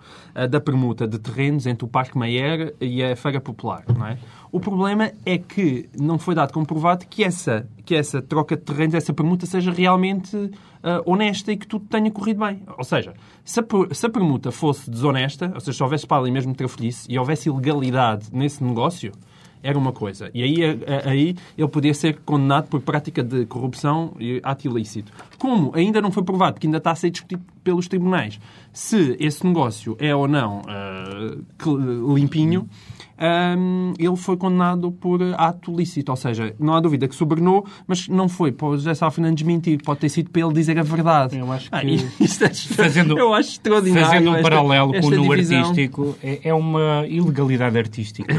[0.51, 4.19] da permuta de terrenos entre o Parque Mayer e a Feira Popular, não é?
[4.53, 8.95] O problema é que não foi dado comprovado que essa, que essa troca de terrenos,
[8.95, 10.51] essa permuta, seja realmente uh,
[11.07, 12.63] honesta e que tudo tenha corrido bem.
[12.77, 16.31] Ou seja, se a, se a permuta fosse desonesta, ou seja, se houvesse para ali
[16.31, 19.11] mesmo trafolhice e houvesse ilegalidade nesse negócio,
[19.63, 20.31] era uma coisa.
[20.35, 20.57] E aí,
[21.07, 25.13] aí ele podia ser condenado por prática de corrupção e ato ilícito.
[25.39, 28.41] Como ainda não foi provado, que ainda está a ser discutido pelos tribunais,
[28.73, 30.63] se esse negócio é ou não uh,
[32.15, 32.69] limpinho,
[33.23, 36.11] um, ele foi condenado por ato lícito.
[36.11, 39.45] Ou seja, não há dúvida que sobornou, mas não foi para o José Sá Fernandes
[39.45, 39.81] mentir.
[39.83, 41.39] Pode ter sido para ele dizer a verdade.
[41.39, 41.97] Eu acho ah, que...
[41.97, 44.07] Ah, isto é, fazendo, eu acho extraordinário.
[44.07, 48.35] Fazendo um esta, paralelo com o no artístico, é, é, uma ilegalidade artística,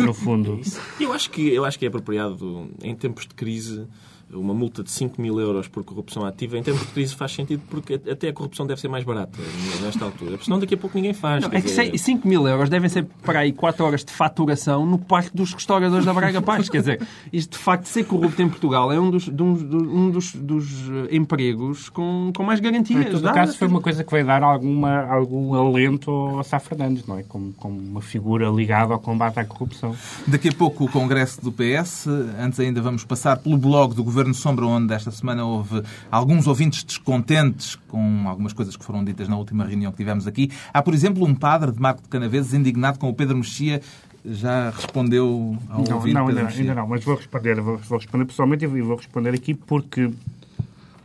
[0.00, 0.60] no fundo.
[1.00, 3.86] Eu acho, que, eu acho que é apropriado, em tempos de crise
[4.32, 7.62] uma multa de 5 mil euros por corrupção ativa, em termos de crise faz sentido
[7.70, 9.38] porque até a corrupção deve ser mais barata
[9.80, 10.32] nesta altura.
[10.32, 11.44] Porque senão daqui a pouco ninguém faz.
[11.44, 11.96] Não, é que dizer...
[11.96, 16.04] 5 mil euros devem ser para aí 4 horas de faturação no parque dos restauradores
[16.04, 16.68] da Braga Paz.
[16.68, 20.10] Quer dizer, isto de facto ser corrupto em Portugal é um dos, de um, um
[20.10, 23.06] dos, dos, eh, empregos com, com mais garantias.
[23.06, 27.06] Em todo caso, foi uma coisa que veio dar alguma, algum alento ao Sá Fernandes,
[27.06, 27.22] não é?
[27.22, 29.94] Como, como uma figura ligada ao combate à corrupção.
[30.26, 32.08] Daqui a pouco o Congresso do PS.
[32.40, 36.46] Antes ainda vamos passar pelo blog do Governo Governo Sombra, onde esta semana houve alguns
[36.46, 40.50] ouvintes descontentes com algumas coisas que foram ditas na última reunião que tivemos aqui.
[40.72, 43.82] Há, por exemplo, um padre de Marco de Canaveses indignado com o Pedro Mexia
[44.24, 46.14] já respondeu ao não, ouvinte?
[46.14, 49.52] Não, ainda, ainda, não, mas vou responder, vou, vou responder pessoalmente e vou responder aqui
[49.52, 50.10] porque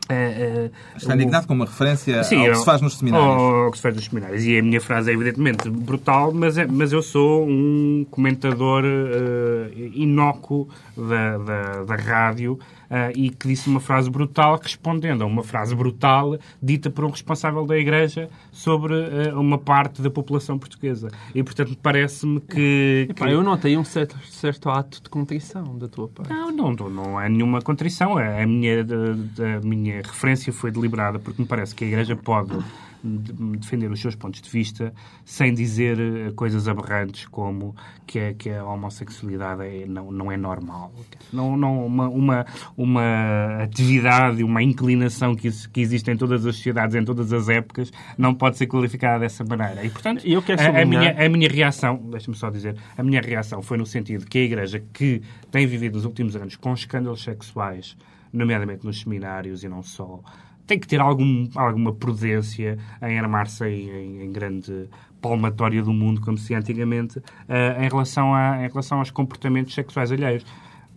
[0.10, 1.48] é, é, Está indignado o...
[1.48, 3.42] com uma referência Sim, ao que se faz nos seminários.
[3.42, 4.46] Ao que se faz nos seminários.
[4.46, 9.80] E a minha frase é evidentemente brutal, mas, é, mas eu sou um comentador uh,
[9.94, 12.60] inócuo da, da, da rádio
[13.16, 17.66] e que disse uma frase brutal respondendo a uma frase brutal dita por um responsável
[17.66, 21.10] da Igreja sobre uh, uma parte da população portuguesa.
[21.34, 23.24] E, portanto, parece-me que, que...
[23.24, 26.30] Eu notei um certo, certo ato de contrição da tua parte.
[26.30, 28.18] Não, não, não é nenhuma contrição.
[28.18, 32.58] A minha, a minha referência foi deliberada porque me parece que a Igreja pode
[33.04, 34.94] defender os seus pontos de vista
[35.26, 40.38] sem dizer eh, coisas aberrantes como que a, que a homossexualidade é, não, não é
[40.38, 40.92] normal.
[41.34, 42.46] Não, não, uma, uma,
[42.78, 47.92] uma atividade, uma inclinação que, que existe em todas as sociedades, em todas as épocas,
[48.18, 49.84] não pode ser qualificada dessa maneira.
[49.84, 53.22] E, portanto, eu quero a, a, minha, a minha reação, deixa-me só dizer, a minha
[53.22, 57.24] reação foi no sentido que a Igreja, que tem vivido os últimos anos com escândalos
[57.24, 57.98] sexuais,
[58.32, 60.22] nomeadamente nos seminários e não só,
[60.72, 64.88] tem que ter algum, alguma prudência em armar-se em, em, grande
[65.22, 67.24] palmatória do mundo, como se antigamente, uh,
[67.78, 70.46] em, relação a, em relação aos comportamentos sexuais alheios.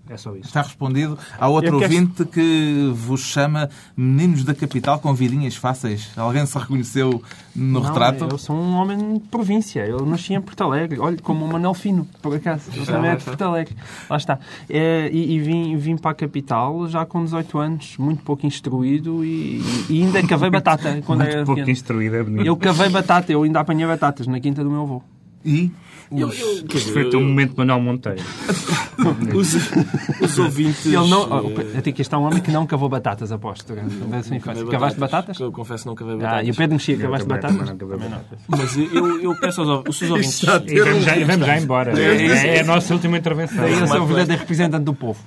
[0.09, 0.49] É só isso.
[0.49, 1.19] Está respondido.
[1.38, 6.11] Há outro ouvinte que vos chama Meninos da Capital com vidinhas fáceis.
[6.17, 7.23] Alguém se reconheceu
[7.57, 8.29] no não, retrato?
[8.31, 9.87] Eu sou um homem de província.
[9.87, 11.01] Eu nasci em Porto Alegre.
[11.01, 12.71] Olha, como o Manel Fino, por acaso.
[12.75, 13.75] Eu também é de Porto Alegre.
[14.11, 14.38] Lá está.
[14.69, 19.25] É, e, e vim, vim para a capital já com 18 anos, muito pouco instruído
[19.25, 21.01] e, e ainda cavei batata.
[21.07, 21.71] Quando muito era pouco pequeno.
[21.71, 22.47] instruído, é bonito.
[22.47, 23.33] Eu cavei batata.
[23.33, 25.03] Eu ainda apanhei batatas na quinta do meu avô.
[25.45, 25.71] E?
[26.16, 28.22] Eu, eu, Feito um momento Manuel Monteiro.
[29.35, 29.55] os,
[30.20, 30.87] os ouvintes.
[30.87, 33.74] Ele não, oh, até que este é um homem que não cavou batatas, aposto.
[34.70, 35.40] Cavaste batatas?
[35.40, 36.38] Eu confesso que não cavei batatas.
[36.38, 37.77] Ah, e o Pedro Mexia, cavaste batatas?
[38.48, 40.42] Mas eu, eu peço aos, os seus ouvintes.
[40.42, 42.00] E vamos já, vamos já embora.
[42.00, 43.66] É, é a nossa última intervenção.
[43.66, 45.20] Eu sou o verdadeiro representante do povo.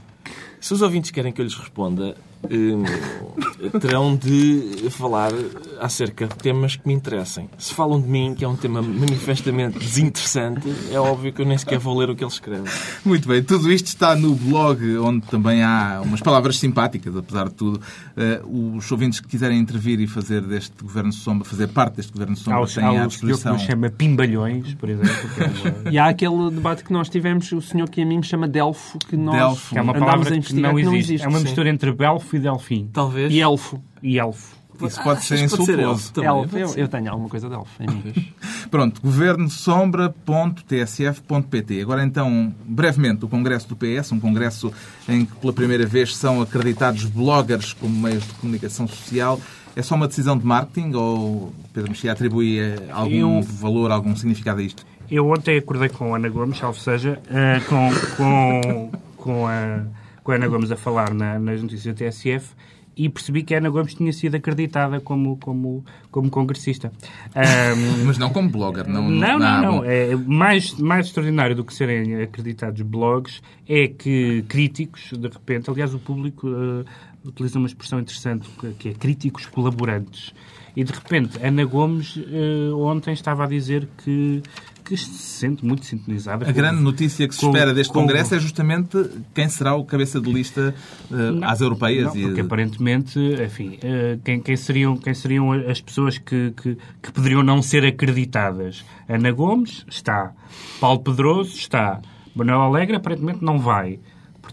[0.59, 2.15] Se os ouvintes querem que eu lhes responda,
[2.49, 5.31] eh, terão de falar
[5.79, 7.49] acerca de temas que me interessem.
[7.57, 11.57] Se falam de mim, que é um tema manifestamente desinteressante, é óbvio que eu nem
[11.57, 12.71] sequer vou ler o que eles escrevem.
[13.03, 17.55] Muito bem, tudo isto está no blog, onde também há umas palavras simpáticas, apesar de
[17.55, 17.81] tudo.
[18.15, 22.35] Uh, os ouvintes que quiserem intervir e fazer deste Governo Sombra, fazer parte deste Governo
[22.35, 23.53] Sombra, há, têm há à disposição...
[23.53, 25.11] que nos chama Pimbalhões, por exemplo.
[25.37, 25.91] É uma...
[25.91, 28.97] e há aquele debate que nós tivemos, o senhor que a mim me chama Delfo,
[28.99, 29.73] que nós Delfo.
[29.73, 30.85] Que é uma palavra que não existe.
[30.85, 31.25] não existe.
[31.25, 32.89] É uma mistura entre Belfo elfo e delfim.
[32.91, 33.31] Talvez.
[33.33, 33.81] E elfo.
[34.01, 34.57] E elfo.
[34.79, 36.13] Isso pode ah, ser insultuoso.
[36.13, 36.55] Pode ser elfo.
[36.57, 38.13] Eu, eu, tenho alguma coisa de elfo em mim.
[38.69, 41.81] Pronto, governosombra.tsf.pt.
[41.81, 44.71] Agora então, brevemente, o Congresso do PS, um congresso
[45.09, 49.41] em que pela primeira vez são acreditados bloggers como meios de comunicação social.
[49.75, 54.15] É só uma decisão de marketing ou Pedro Mexia atribui eh, algum eu, valor, algum
[54.15, 54.85] significado a isto?
[55.09, 59.81] Eu ontem acordei com a Ana Gomes, salvo seja, uh, com, com, com a
[60.27, 62.53] com a Ana Gomes a falar na, nas notícias da TSF
[62.97, 66.91] e percebi que a Ana Gomes tinha sido acreditada como, como, como congressista.
[67.33, 69.83] Um, Mas não como blogger, não Não, não, não.
[69.85, 75.93] É, mais, mais extraordinário do que serem acreditados blogs é que críticos, de repente, aliás,
[75.93, 76.83] o público uh,
[77.23, 80.33] utiliza uma expressão interessante que é críticos colaborantes.
[80.75, 84.43] E de repente, Ana Gomes uh, ontem estava a dizer que
[84.87, 86.47] que se sente muito sintonizada.
[86.47, 88.97] A grande notícia que se espera deste com, Congresso é justamente
[89.33, 90.73] quem será o cabeça de lista
[91.11, 92.13] uh, não, às europeias.
[92.13, 92.43] Não, porque e...
[92.43, 97.61] aparentemente, enfim, uh, quem, quem, seriam, quem seriam as pessoas que, que, que poderiam não
[97.61, 98.85] ser acreditadas?
[99.09, 100.31] Ana Gomes está.
[100.79, 101.99] Paulo Pedroso está.
[102.33, 103.99] Manuel Alegre aparentemente não vai.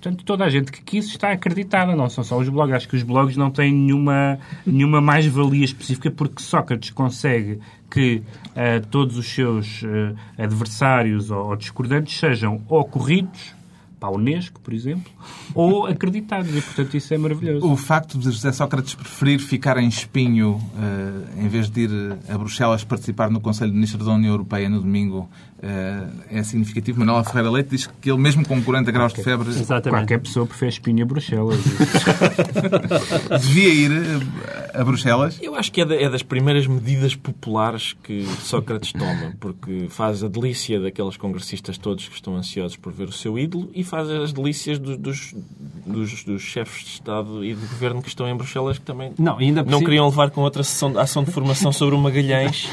[0.04, 2.76] Portanto, toda a gente que quis está acreditada, não são só os blogs.
[2.76, 7.58] Acho que os blogs não têm nenhuma, nenhuma mais-valia específica porque Sócrates consegue
[7.90, 13.54] que uh, todos os seus uh, adversários ou, ou discordantes sejam ocorridos
[14.04, 15.10] a Unesco, por exemplo,
[15.54, 16.54] ou acreditados.
[16.54, 17.66] E, portanto, isso é maravilhoso.
[17.66, 21.90] O facto de José Sócrates preferir ficar em espinho uh, em vez de ir
[22.28, 25.28] a Bruxelas participar no Conselho de Ministros da União Europeia no domingo
[26.30, 26.98] é significativo.
[26.98, 29.48] Manuela Ferreira Leite diz que ele, mesmo com 40 graus de febre...
[29.48, 30.00] Exatamente.
[30.00, 31.58] Qualquer pessoa prefere espinho a Bruxelas.
[33.40, 35.38] Devia ir eh, a Bruxelas?
[35.40, 40.28] Eu acho que é, é das primeiras medidas populares que Sócrates toma, porque faz a
[40.28, 44.32] delícia daqueles congressistas todos que estão ansiosos por ver o seu ídolo e faz as
[44.32, 45.34] delícias do, dos,
[45.86, 49.38] dos, dos, chefes de Estado e de Governo que estão em Bruxelas que também não,
[49.38, 52.68] ainda não queriam levar com outra sessão, ação de formação sobre o Magalhães,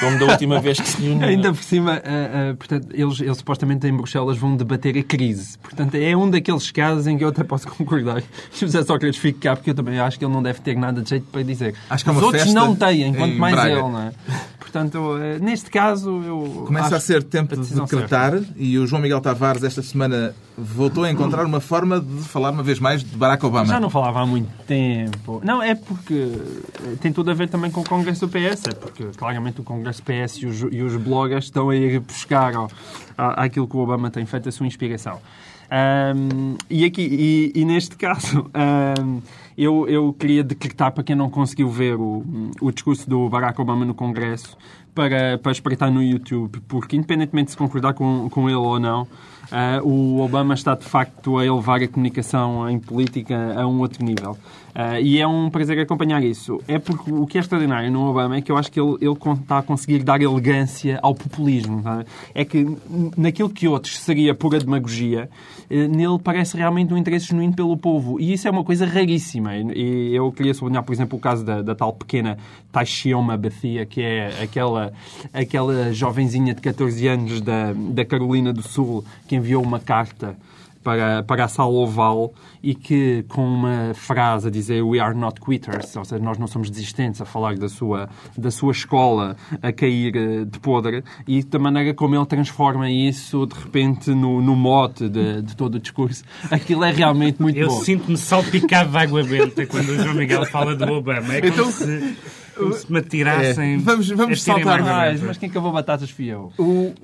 [0.00, 1.28] como da última vez que se reuniram.
[1.28, 2.27] Ainda por cima, uh,
[2.58, 5.58] portanto, eles, eles supostamente em Bruxelas vão debater a crise.
[5.58, 8.28] Portanto, é um daqueles casos em que eu até posso concordar que
[8.60, 11.10] José Sócrates fique cá, porque eu também acho que ele não deve ter nada de
[11.10, 11.74] jeito para dizer.
[11.88, 13.72] Acho que é Os outros não têm, quanto em mais Braga.
[13.72, 14.12] ele, não é?
[14.58, 16.64] Portanto, uh, neste caso, eu.
[16.66, 18.54] Começa a ser tempo a de decretar certa.
[18.56, 22.62] e o João Miguel Tavares esta semana voltou a encontrar uma forma de falar uma
[22.62, 23.66] vez mais de Barack Obama.
[23.66, 25.40] Já não falava há muito tempo.
[25.42, 26.32] Não, é porque
[26.84, 28.64] eh, tem tudo a ver também com o Congresso do PS.
[28.68, 32.02] É porque claramente o Congresso do PS e os, e os bloggers estão a ir
[32.18, 32.68] buscar ao,
[33.16, 35.20] àquilo que o Obama tem feito a sua inspiração.
[35.70, 39.20] Ahm, e, aqui, e, e neste caso, ahm,
[39.56, 42.24] eu, eu queria decretar para quem não conseguiu ver o,
[42.60, 44.56] o discurso do Barack Obama no Congresso
[44.98, 49.06] para, para espreitar no YouTube, porque independentemente de se concordar com, com ele ou não,
[49.48, 54.04] ah, o Obama está de facto a elevar a comunicação em política a um outro
[54.04, 54.36] nível.
[54.74, 56.60] Ah, e é um prazer acompanhar isso.
[56.66, 59.16] É porque o que é extraordinário no Obama é que eu acho que ele, ele
[59.40, 61.80] está a conseguir dar elegância ao populismo.
[61.80, 62.04] sabe?
[62.34, 62.66] É que
[63.16, 65.30] naquilo que outros seria pura demagogia,
[65.70, 68.20] nele parece realmente um interesse genuíno pelo povo.
[68.20, 69.56] E isso é uma coisa raríssima.
[69.56, 72.38] E eu queria sublinhar, por exemplo, o caso da, da tal pequena
[72.72, 74.92] Taishioma Bathia, que é aquela,
[75.32, 80.36] aquela jovenzinha de 14 anos da, da Carolina do Sul que enviou uma carta
[80.82, 85.40] para, para a sala oval e que com uma frase a dizer We are not
[85.40, 89.72] quitters, ou seja, nós não somos desistentes, a falar da sua, da sua escola a
[89.72, 94.56] cair eh, de podre e da maneira como ele transforma isso de repente no, no
[94.56, 96.22] mote de, de todo o discurso.
[96.50, 97.80] Aquilo é realmente muito Eu bom.
[97.82, 101.34] sinto-me salpicado de água benta quando o João Miguel fala do Obama.
[101.34, 102.16] É como, Então- se,
[102.56, 103.74] como se me atirassem.
[103.74, 106.52] É, vamos- vamos saltar água Mas, quem cavou batatas fui eu.
[106.58, 106.94] O, o-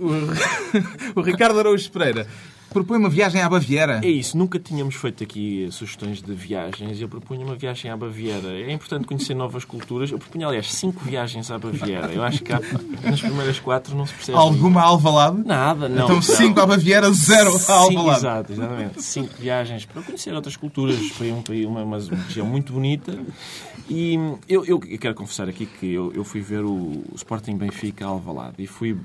[1.16, 2.26] o Ricardo Araújo Pereira
[2.74, 4.00] propõe uma viagem à Baviera.
[4.02, 7.00] É isso, nunca tínhamos feito aqui sugestões de viagens.
[7.00, 8.48] Eu propunha uma viagem à Baviera.
[8.48, 10.10] É importante conhecer novas culturas.
[10.10, 12.12] Eu propunha, aliás, cinco viagens à Baviera.
[12.12, 12.60] Eu acho que há,
[13.04, 14.36] nas primeiras quatro não se percebe.
[14.36, 15.46] Alguma a Alvalade?
[15.46, 16.04] Nada, não.
[16.04, 16.22] então não.
[16.22, 18.18] 5 à Baviera, 0 à Sim, Alvalade.
[18.18, 19.02] exato, exatamente.
[19.02, 23.16] Cinco viagens para conhecer outras culturas, para um país, uma, uma região muito bonita.
[23.88, 24.18] E
[24.48, 28.56] eu, eu quero confessar aqui que eu, eu fui ver o, Sporting Benfica a Alvalade
[28.58, 28.96] e fui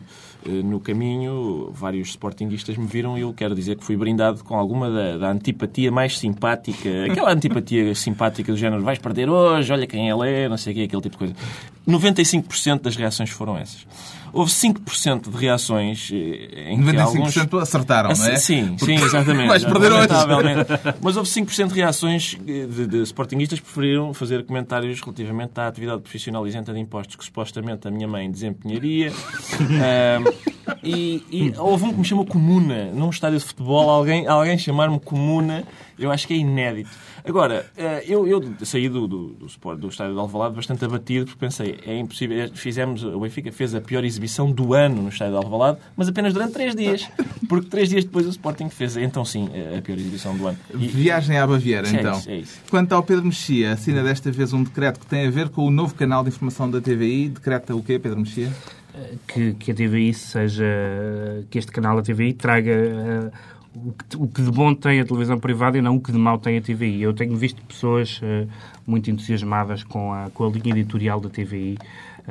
[0.46, 4.90] no caminho, vários sportinguistas me viram e eu quero dizer que fui brindado com alguma
[4.90, 10.10] da, da antipatia mais simpática, aquela antipatia simpática do género vais perder hoje, olha quem
[10.10, 11.36] ele é, não sei o quê, aquele tipo de coisa.
[11.88, 13.86] 95% das reações foram essas.
[14.32, 17.54] Houve 5% de reações eh, em que 95% alguns...
[17.64, 18.38] acertaram, não é?
[18.38, 19.48] Sim, sim, exatamente.
[19.50, 20.08] Vais perder hoje.
[20.08, 20.72] Lamentavelmente.
[21.02, 25.68] Mas houve 5% de reações eh, de, de sportinguistas que preferiram fazer comentários relativamente à
[25.68, 29.12] atividade profissional isenta de impostos que supostamente a minha mãe desempenharia.
[29.60, 30.26] Ahm,
[30.84, 32.86] e, e houve um que me chamou Comuna.
[32.94, 35.64] Num estádio de futebol, alguém, alguém chamar-me Comuna,
[35.98, 36.90] eu acho que é inédito.
[37.26, 41.40] Agora, eh, eu, eu saí do, do, do, do estádio de Alvalade bastante abatido porque
[41.40, 42.38] pensei, é impossível.
[42.40, 44.18] eh, Fizemos, o Benfica fez a pior exibição
[44.53, 47.07] do ano no estádio de Alvalade, mas apenas durante três dias.
[47.47, 50.57] Porque três dias depois o Sporting fez, então sim, a pior exibição do ano.
[50.74, 52.17] E- Viagem à Baviera, É então.
[52.17, 52.59] isso, é isso.
[52.70, 55.72] Quanto ao Pedro Mexia, assina desta vez um decreto que tem a ver com o
[55.72, 57.30] novo canal de informação da TVI.
[57.30, 58.49] Decreta o quê, Pedro Mexia?
[59.28, 60.65] que, que a TVI seja.
[61.49, 62.72] que este canal da TVI traga.
[62.72, 63.32] eh,
[64.17, 66.57] o que, de bom tem a televisão privada e não o que de mau tem
[66.57, 67.01] a TVI.
[67.03, 68.45] Eu tenho visto pessoas eh,
[68.86, 71.78] muito entusiasmadas com a, com a linha editorial da TVI,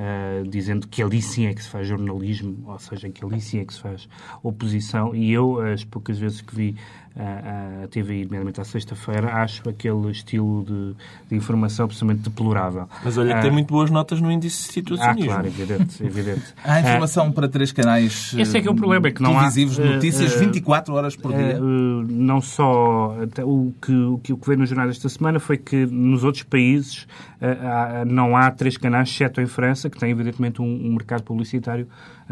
[0.00, 3.58] eh, dizendo que ali sim é que se faz jornalismo, ou seja, que ali sim
[3.58, 4.08] é que se faz
[4.44, 5.12] oposição.
[5.12, 6.76] E eu, as poucas vezes que vi
[7.18, 10.94] a, a TVI, nomeadamente à sexta-feira, acho aquele estilo de,
[11.28, 12.88] de informação absolutamente deplorável.
[13.02, 15.30] Mas olha que Ah, tem muito boas notas no índice de Ah, situacionismo.
[15.30, 16.42] claro, evidente, evidente.
[16.64, 19.40] Há informação para três canais Esse é que é o problema, é que não há,
[19.50, 21.56] televisivos, eh, notícias, eh, 24 horas por dia.
[21.56, 21.60] eh,
[22.08, 25.86] não só o que o que o que veio nos jornais esta semana foi que
[25.86, 27.06] nos outros países
[27.40, 31.86] há- não há três canais, exceto em França, que tem evidentemente um, um mercado publicitário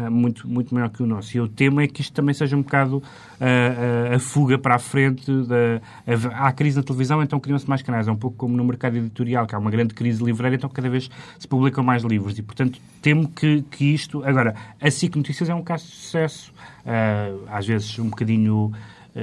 [0.09, 1.35] muito muito maior que o nosso.
[1.35, 3.01] E eu temo é que isto também seja um bocado
[3.39, 7.67] eh, eh, a fuga para a frente da a- há crise na televisão, então criam-se
[7.67, 8.07] mais canais.
[8.07, 10.89] É um pouco como no mercado editorial, que há uma grande crise livreira, então cada
[10.89, 12.37] vez se publicam mais livros.
[12.37, 16.53] E portanto temo que que isto agora a SIC Notícias é um caso de sucesso,
[16.85, 18.77] eh, às vezes um bocadinho eh,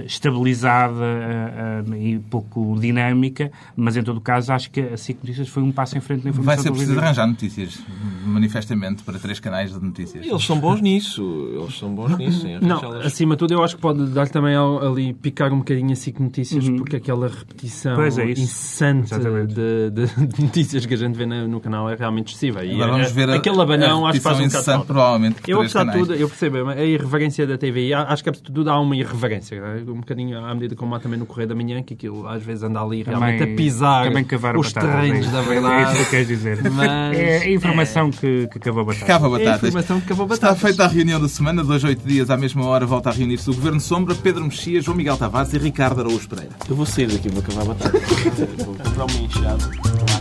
[0.05, 5.19] estabilizada eh, eh, e pouco dinâmica, mas em todo o caso acho que a SIC
[5.23, 7.79] Notícias foi um passo em frente na Vai informação ser preciso arranjar notícias,
[8.25, 10.25] manifestamente, para três canais de notícias.
[10.27, 11.49] Eles são bons nisso.
[11.55, 12.47] Eles são bons nisso.
[12.61, 15.97] Não, acima de tudo, eu acho que pode dar também ali picar um bocadinho a
[15.97, 21.27] SIC Notícias, porque aquela repetição é incessante de, de- de notícias que a gente vê
[21.27, 22.65] no canal é realmente excessiva.
[22.65, 25.59] E Agora vamos ver a, aquele abanão a acho que faz um bocado provavelmente, Eu,
[25.59, 26.07] três apesar de canais.
[26.09, 27.95] tudo, eu percebo a irreverência da TVI.
[27.95, 29.61] Acho que, apesar de tudo, há uma irreverência.
[29.93, 32.63] Um bocadinho à medida como há também no Correio da Manhã, que aquilo às vezes
[32.63, 34.27] anda ali realmente também, a pisar também
[34.57, 35.85] os terrenos da verdade.
[35.85, 36.71] É isso que queres dizer.
[36.71, 38.11] Mas, é a informação é...
[38.11, 39.07] que, que cavou batatas.
[39.07, 39.63] Cava batatas.
[39.63, 40.57] É a informação que cavou batatas.
[40.57, 43.49] Está feita a reunião da semana, dois, oito dias à mesma hora, volta a reunir-se
[43.51, 46.53] o Governo Sombra, Pedro Mexia, João Miguel Tavares e Ricardo Araújo Pereira.
[46.69, 48.03] Eu vou sair daqui, vou cavar batatas.
[48.65, 50.14] vou comprar uma enxada.